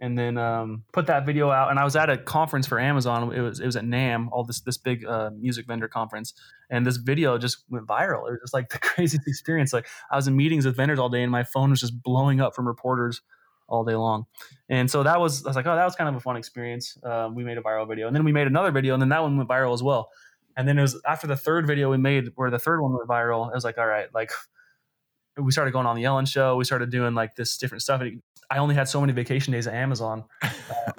[0.00, 1.70] and then um, put that video out.
[1.70, 3.32] And I was at a conference for Amazon.
[3.32, 6.34] It was it was at NAMM, all this this big uh, music vendor conference,
[6.70, 8.28] and this video just went viral.
[8.28, 9.72] It was just like the craziest experience.
[9.72, 12.40] Like I was in meetings with vendors all day, and my phone was just blowing
[12.40, 13.22] up from reporters
[13.68, 14.24] all day long.
[14.68, 16.96] And so that was I was like, oh, that was kind of a fun experience.
[17.02, 19.22] Uh, we made a viral video, and then we made another video, and then that
[19.22, 20.10] one went viral as well.
[20.56, 23.08] And then it was after the third video we made, where the third one went
[23.08, 23.48] viral.
[23.50, 24.32] I was like, all right, like
[25.36, 26.56] we started going on the Ellen show.
[26.56, 28.02] We started doing like this different stuff.
[28.50, 30.92] I only had so many vacation days at Amazon, uh,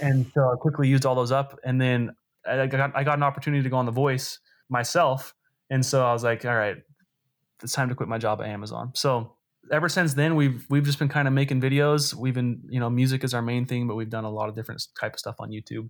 [0.00, 1.58] and so I quickly used all those up.
[1.64, 2.10] And then
[2.46, 5.34] I got I got an opportunity to go on The Voice myself,
[5.70, 6.76] and so I was like, all right,
[7.62, 8.92] it's time to quit my job at Amazon.
[8.94, 9.36] So
[9.70, 12.14] ever since then, we've we've just been kind of making videos.
[12.14, 14.54] We've been you know music is our main thing, but we've done a lot of
[14.54, 15.88] different type of stuff on YouTube.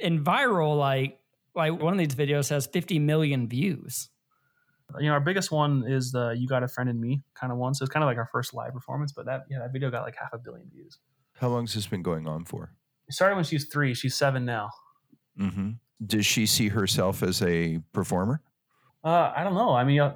[0.00, 1.18] And viral, like
[1.54, 4.10] like one of these videos has 50 million views.
[4.98, 7.58] You know, our biggest one is the "You Got a Friend in Me" kind of
[7.58, 7.74] one.
[7.74, 9.12] So it's kind of like our first live performance.
[9.12, 10.98] But that yeah, that video got like half a billion views.
[11.34, 12.72] How long has this been going on for?
[13.08, 13.94] It started when she was three.
[13.94, 14.70] She's seven now.
[15.38, 15.72] Mm-hmm.
[16.04, 18.42] Does she see herself as a performer?
[19.04, 19.74] Uh, I don't know.
[19.74, 20.14] I mean, uh,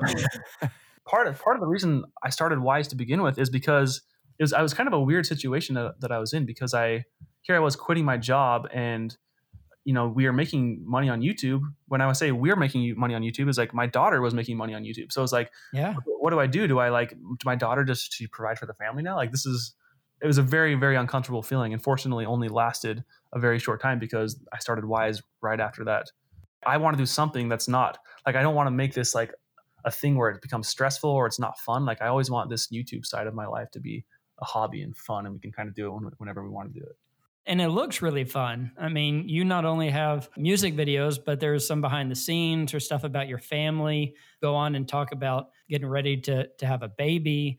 [1.07, 4.03] part of part of the reason I started Wyze to begin with is because
[4.39, 6.75] it was I was kind of a weird situation that, that I was in because
[6.75, 7.05] I
[7.43, 9.17] here I was quitting my job and
[9.85, 11.63] you know, we are making money on YouTube.
[11.89, 14.57] When I would say we're making money on YouTube, is like my daughter was making
[14.57, 15.11] money on YouTube.
[15.11, 16.67] So it's like, yeah, what do I do?
[16.67, 17.15] Do I like
[17.45, 19.17] my daughter just to provide for the family now?
[19.17, 19.75] Like this is,
[20.23, 21.73] it was a very very uncomfortable feeling.
[21.73, 26.11] and fortunately, only lasted a very short time because I started Wyze right after that.
[26.67, 29.33] I want to do something that's not like I don't want to make this like
[29.87, 31.87] a thing where it becomes stressful or it's not fun.
[31.87, 34.05] Like I always want this YouTube side of my life to be
[34.43, 36.79] a hobby and fun, and we can kind of do it whenever we want to
[36.79, 36.97] do it
[37.51, 38.71] and it looks really fun.
[38.79, 42.79] I mean, you not only have music videos, but there's some behind the scenes or
[42.79, 44.15] stuff about your family.
[44.41, 47.59] Go on and talk about getting ready to to have a baby.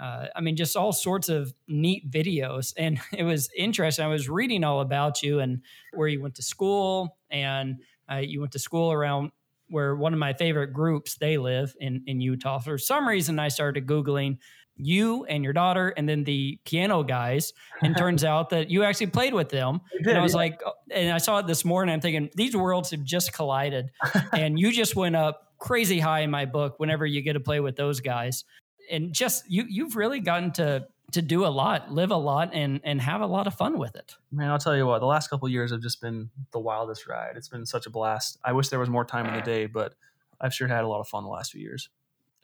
[0.00, 4.04] Uh, I mean, just all sorts of neat videos, and it was interesting.
[4.04, 5.62] I was reading all about you and
[5.92, 9.32] where you went to school, and uh, you went to school around
[9.70, 12.60] where one of my favorite groups they live in in Utah.
[12.60, 14.38] For some reason, I started googling
[14.84, 17.52] you and your daughter and then the piano guys
[17.82, 19.80] and turns out that you actually played with them.
[19.98, 20.38] Did, and i was yeah.
[20.38, 23.90] like oh, and i saw it this morning i'm thinking these worlds have just collided.
[24.32, 27.60] And you just went up crazy high in my book whenever you get to play
[27.60, 28.44] with those guys.
[28.90, 32.80] And just you you've really gotten to to do a lot live a lot and
[32.82, 34.16] and have a lot of fun with it.
[34.30, 37.36] Man i'll tell you what the last couple years have just been the wildest ride.
[37.36, 38.38] It's been such a blast.
[38.44, 39.94] I wish there was more time in the day but
[40.40, 41.88] i've sure had a lot of fun the last few years.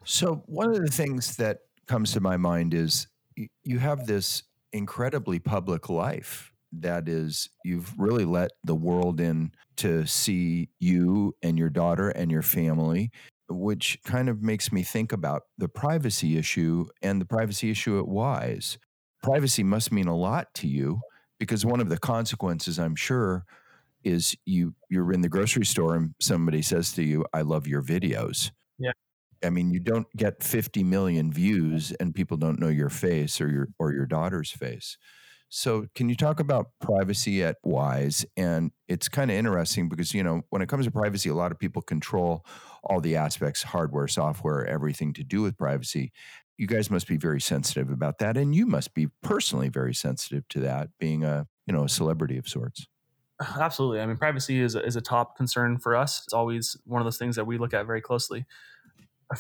[0.05, 3.09] So one of the things that comes to my mind is
[3.65, 10.07] you have this incredibly public life that is you've really let the world in to
[10.07, 13.11] see you and your daughter and your family
[13.51, 18.05] which kind of makes me think about the privacy issue and the privacy issue at
[18.05, 18.77] Wyze.
[19.23, 21.01] Privacy must mean a lot to you
[21.39, 23.45] because one of the consequences i'm sure
[24.05, 27.83] is you you're in the grocery store and somebody says to you i love your
[27.83, 28.51] videos
[29.45, 33.49] i mean you don't get 50 million views and people don't know your face or
[33.49, 34.97] your or your daughter's face
[35.51, 38.27] so, can you talk about privacy at Wyze?
[38.37, 41.53] And it's kind of interesting because, you know, when it comes to privacy, a lot
[41.53, 42.45] of people control
[42.85, 46.13] all the aspects hardware, software, everything to do with privacy.
[46.59, 48.37] You guys must be very sensitive about that.
[48.37, 52.37] And you must be personally very sensitive to that, being a, you know, a celebrity
[52.37, 52.87] of sorts.
[53.41, 54.01] Absolutely.
[54.01, 56.23] I mean, privacy is a, is a top concern for us.
[56.25, 58.45] It's always one of those things that we look at very closely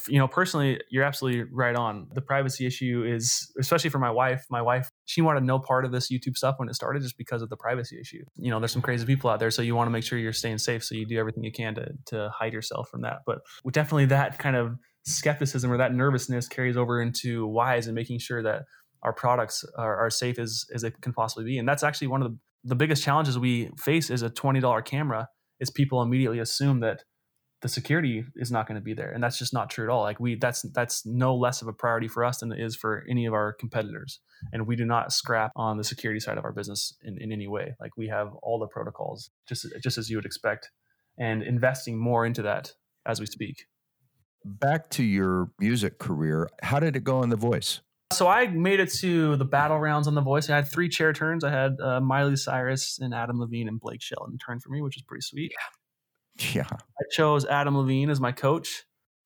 [0.09, 2.09] you know personally you're absolutely right on.
[2.15, 5.93] The privacy issue is especially for my wife my wife she wanted no part of
[5.93, 8.25] this youtube stuff when it started just because of the privacy issue.
[8.37, 10.33] You know there's some crazy people out there so you want to make sure you're
[10.33, 13.19] staying safe so you do everything you can to, to hide yourself from that.
[13.27, 13.39] But
[13.73, 18.43] definitely that kind of skepticism or that nervousness carries over into Wyze and making sure
[18.43, 18.63] that
[19.03, 21.59] our products are, are safe as, as it can possibly be.
[21.59, 25.29] And that's actually one of the, the biggest challenges we face is a $20 camera
[25.61, 27.05] is people immediately assume that
[27.61, 30.03] the security is not going to be there and that's just not true at all
[30.03, 33.05] like we that's that's no less of a priority for us than it is for
[33.09, 34.21] any of our competitors
[34.53, 37.49] and we do not scrap on the security side of our business in, in any
[37.49, 40.71] way like we have all the protocols just just as you would expect
[41.19, 42.73] and investing more into that
[43.07, 43.67] as we speak
[44.45, 47.81] back to your music career how did it go on the voice
[48.11, 50.49] so I made it to the battle rounds on The Voice.
[50.49, 51.45] I had three chair turns.
[51.45, 54.97] I had uh, Miley Cyrus and Adam Levine and Blake Shelton turn for me, which
[54.97, 55.53] is pretty sweet.
[55.53, 55.78] Yeah.
[56.55, 56.69] Yeah.
[56.71, 58.85] I chose Adam Levine as my coach.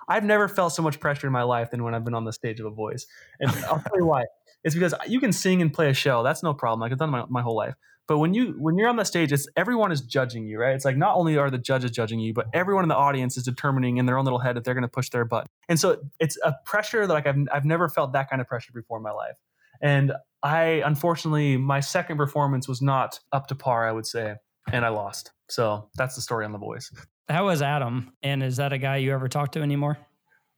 [0.08, 2.32] I've never felt so much pressure in my life than when I've been on the
[2.32, 3.06] stage of a voice.
[3.40, 4.24] And I'll tell you why.
[4.64, 6.22] It's because you can sing and play a show.
[6.22, 6.80] That's no problem.
[6.80, 7.74] Like I've done my, my whole life.
[8.08, 10.74] But when you when you're on the stage, it's everyone is judging you, right?
[10.74, 13.44] It's like not only are the judges judging you, but everyone in the audience is
[13.44, 15.46] determining in their own little head if they're going to push their button.
[15.68, 18.72] And so it's a pressure that like I've I've never felt that kind of pressure
[18.74, 19.36] before in my life.
[19.80, 24.34] And I unfortunately my second performance was not up to par, I would say,
[24.72, 25.30] and I lost.
[25.52, 26.90] So that's the story on The Voice.
[27.28, 28.12] How was Adam?
[28.22, 29.98] And is that a guy you ever talk to anymore?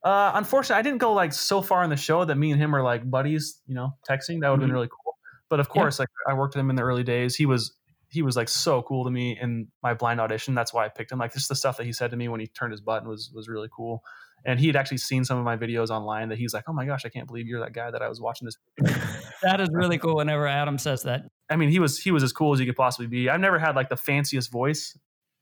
[0.05, 2.77] Uh, unfortunately, I didn't go like so far in the show that me and him
[2.77, 3.61] are like buddies.
[3.67, 4.61] You know, texting that would have mm-hmm.
[4.61, 5.17] been really cool.
[5.51, 6.03] But of course, yeah.
[6.03, 7.35] like I worked with him in the early days.
[7.35, 7.75] He was
[8.09, 10.55] he was like so cool to me in my blind audition.
[10.55, 11.19] That's why I picked him.
[11.19, 13.33] Like just the stuff that he said to me when he turned his button was
[13.35, 14.03] was really cool.
[14.45, 16.85] And he had actually seen some of my videos online that he's like, "Oh my
[16.85, 18.59] gosh, I can't believe you're that guy that I was watching this."
[19.43, 20.17] that is really cool.
[20.17, 22.77] Whenever Adam says that, I mean, he was he was as cool as you could
[22.77, 23.29] possibly be.
[23.29, 24.97] I've never had like the fanciest voice.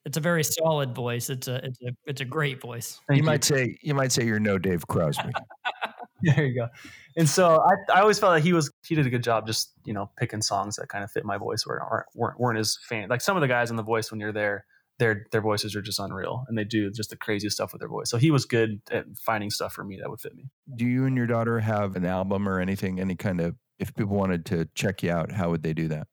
[0.05, 1.31] It's a very solid voice.
[1.31, 3.01] It's a it's a it's a great voice.
[3.11, 5.33] you, you might say you might say you're no Dave Crosby.
[6.23, 6.69] there you go.
[7.17, 9.73] And so I, I always felt like he was he did a good job just
[9.85, 12.79] you know picking songs that kind of fit my voice where aren't weren't, weren't as
[12.89, 14.65] fan like some of the guys in the voice when you're there
[14.99, 17.89] their their voices are just unreal and they do just the craziest stuff with their
[17.89, 18.11] voice.
[18.11, 20.49] So he was good at finding stuff for me that would fit me.
[20.77, 23.01] Do you and your daughter have an album or anything?
[23.01, 26.07] Any kind of if people wanted to check you out, how would they do that?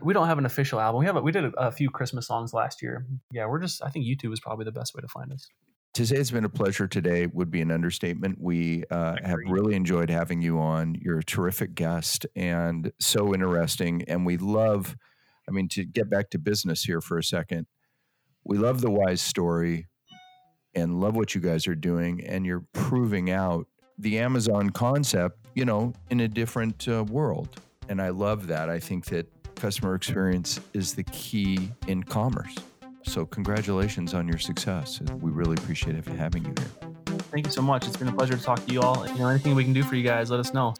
[0.00, 1.00] We don't have an official album.
[1.00, 3.06] We have a, we did a, a few Christmas songs last year.
[3.32, 5.48] Yeah, we're just I think YouTube is probably the best way to find us.
[5.94, 8.36] To say it's been a pleasure today would be an understatement.
[8.38, 10.94] We uh, have really enjoyed having you on.
[11.00, 14.04] You're a terrific guest and so interesting.
[14.06, 14.94] And we love,
[15.48, 17.66] I mean, to get back to business here for a second,
[18.46, 19.88] we love the Wyze story
[20.74, 22.24] and love what you guys are doing.
[22.24, 23.66] And you're proving out
[23.98, 27.60] the Amazon concept, you know, in a different uh, world.
[27.88, 28.70] And I love that.
[28.70, 29.26] I think that
[29.56, 32.54] customer experience is the key in commerce.
[33.02, 35.00] So, congratulations on your success.
[35.20, 36.90] We really appreciate having you here.
[37.30, 37.86] Thank you so much.
[37.86, 39.06] It's been a pleasure to talk to you all.
[39.06, 40.74] You know, anything we can do for you guys, let us know.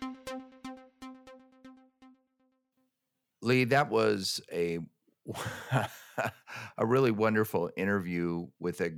[3.42, 4.80] Lee, that was a
[6.78, 8.92] a really wonderful interview with a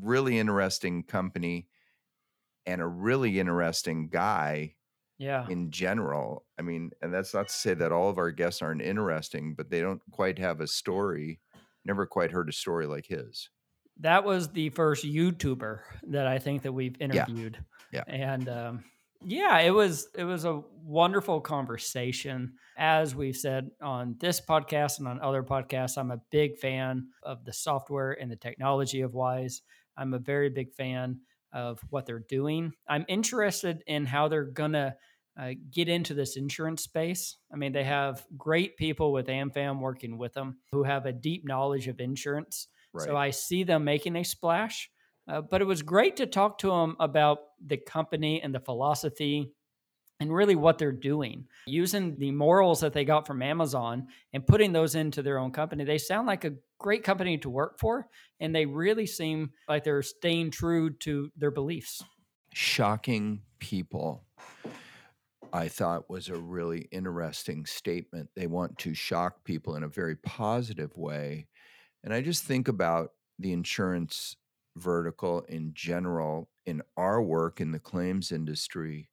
[0.00, 1.68] really interesting company
[2.66, 4.74] and a really interesting guy
[5.18, 5.46] yeah.
[5.48, 6.44] in general.
[6.58, 9.70] I mean and that's not to say that all of our guests aren't interesting but
[9.70, 11.40] they don't quite have a story
[11.84, 13.48] never quite heard a story like his.
[14.00, 17.58] That was the first youtuber that i think that we've interviewed
[17.92, 18.14] yeah, yeah.
[18.14, 18.84] and um,
[19.24, 25.06] yeah it was it was a wonderful conversation as we've said on this podcast and
[25.06, 29.60] on other podcasts i'm a big fan of the software and the technology of Wyze
[29.96, 31.20] i'm a very big fan
[31.52, 32.72] of what they're doing.
[32.88, 34.94] I'm interested in how they're going to
[35.38, 37.36] uh, get into this insurance space.
[37.52, 41.46] I mean, they have great people with AmFam working with them who have a deep
[41.46, 42.68] knowledge of insurance.
[42.92, 43.06] Right.
[43.06, 44.90] So I see them making a splash.
[45.30, 49.52] Uh, but it was great to talk to them about the company and the philosophy
[50.18, 51.46] and really what they're doing.
[51.66, 55.84] Using the morals that they got from Amazon and putting those into their own company.
[55.84, 58.08] They sound like a great company to work for,
[58.40, 62.02] and they really seem like they're staying true to their beliefs.
[62.52, 64.24] Shocking people,
[65.52, 68.30] I thought was a really interesting statement.
[68.34, 71.46] They want to shock people in a very positive way.
[72.02, 74.36] And I just think about the insurance
[74.76, 79.08] vertical in general in our work in the claims industry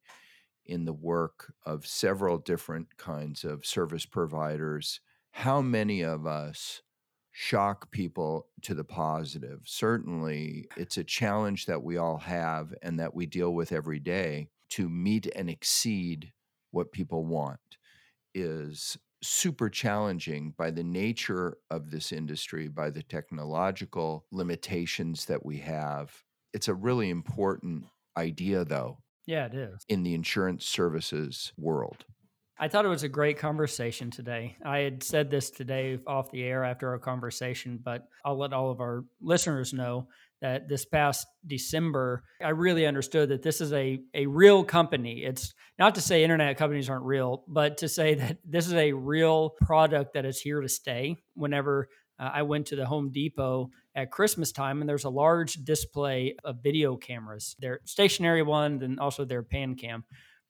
[0.68, 5.00] in the work of several different kinds of service providers,
[5.30, 6.82] how many of us
[7.32, 9.60] shock people to the positive?
[9.64, 14.50] Certainly, it's a challenge that we all have and that we deal with every day
[14.70, 16.32] to meet and exceed
[16.70, 17.78] what people want
[18.34, 25.58] is super challenging by the nature of this industry, by the technological limitations that we
[25.58, 26.22] have.
[26.52, 27.84] It's a really important
[28.16, 29.84] idea, though, yeah, it is.
[29.88, 32.04] In the insurance services world.
[32.60, 34.56] I thought it was a great conversation today.
[34.64, 38.70] I had said this today off the air after our conversation, but I'll let all
[38.70, 40.08] of our listeners know
[40.40, 45.24] that this past December, I really understood that this is a, a real company.
[45.24, 48.92] It's not to say internet companies aren't real, but to say that this is a
[48.92, 51.16] real product that is here to stay.
[51.34, 55.54] Whenever uh, I went to the Home Depot at Christmas time, and there's a large
[55.54, 57.56] display of video cameras.
[57.58, 60.04] Their stationary one, and also their pan cam.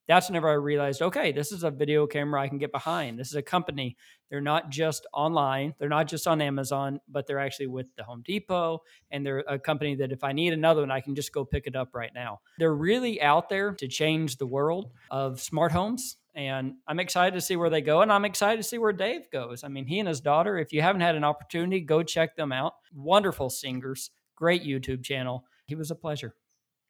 [0.09, 3.19] That's whenever I realized, okay, this is a video camera I can get behind.
[3.19, 3.97] This is a company.
[4.31, 8.23] They're not just online, they're not just on Amazon, but they're actually with the Home
[8.25, 8.81] Depot.
[9.11, 11.67] And they're a company that if I need another one, I can just go pick
[11.67, 12.41] it up right now.
[12.59, 17.41] They're really out there to change the world of smart homes and I'm excited to
[17.41, 18.01] see where they go.
[18.01, 19.65] And I'm excited to see where Dave goes.
[19.65, 22.53] I mean, he and his daughter, if you haven't had an opportunity, go check them
[22.53, 22.75] out.
[22.95, 25.45] Wonderful singers, great YouTube channel.
[25.67, 26.37] He was a pleasure.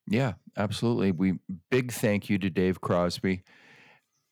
[0.09, 1.13] Yeah, absolutely.
[1.13, 1.39] We
[1.71, 3.43] big thank you to Dave Crosby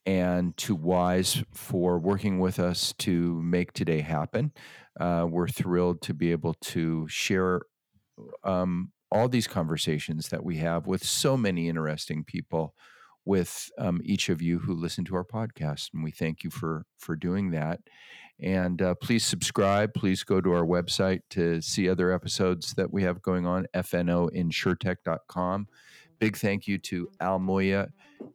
[0.07, 4.53] and to Wyze for working with us to make today happen.
[5.01, 7.63] Uh, we're thrilled to be able to share
[8.45, 12.75] um, all these conversations that we have with so many interesting people
[13.25, 16.87] with um, each of you who listen to our podcast, and we thank you for
[16.99, 17.81] for doing that.
[18.41, 19.95] And uh, please subscribe.
[19.95, 23.67] Please go to our website to see other episodes that we have going on.
[23.75, 25.69] fnoinsurtech.com.
[26.19, 27.89] Big thank you to Al Moya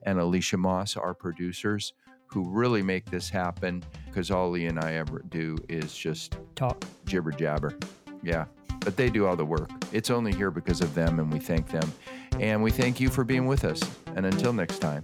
[0.04, 1.94] and Alicia Moss, our producers,
[2.28, 3.84] who really make this happen.
[4.06, 7.78] Because all Lee and I ever do is just talk, jibber jabber.
[8.24, 8.46] Yeah,
[8.82, 9.70] but they do all the work.
[9.92, 11.92] It's only here because of them, and we thank them.
[12.40, 13.82] And we thank you for being with us.
[14.16, 15.04] And until next time.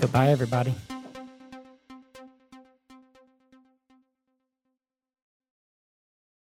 [0.00, 0.74] Goodbye, everybody.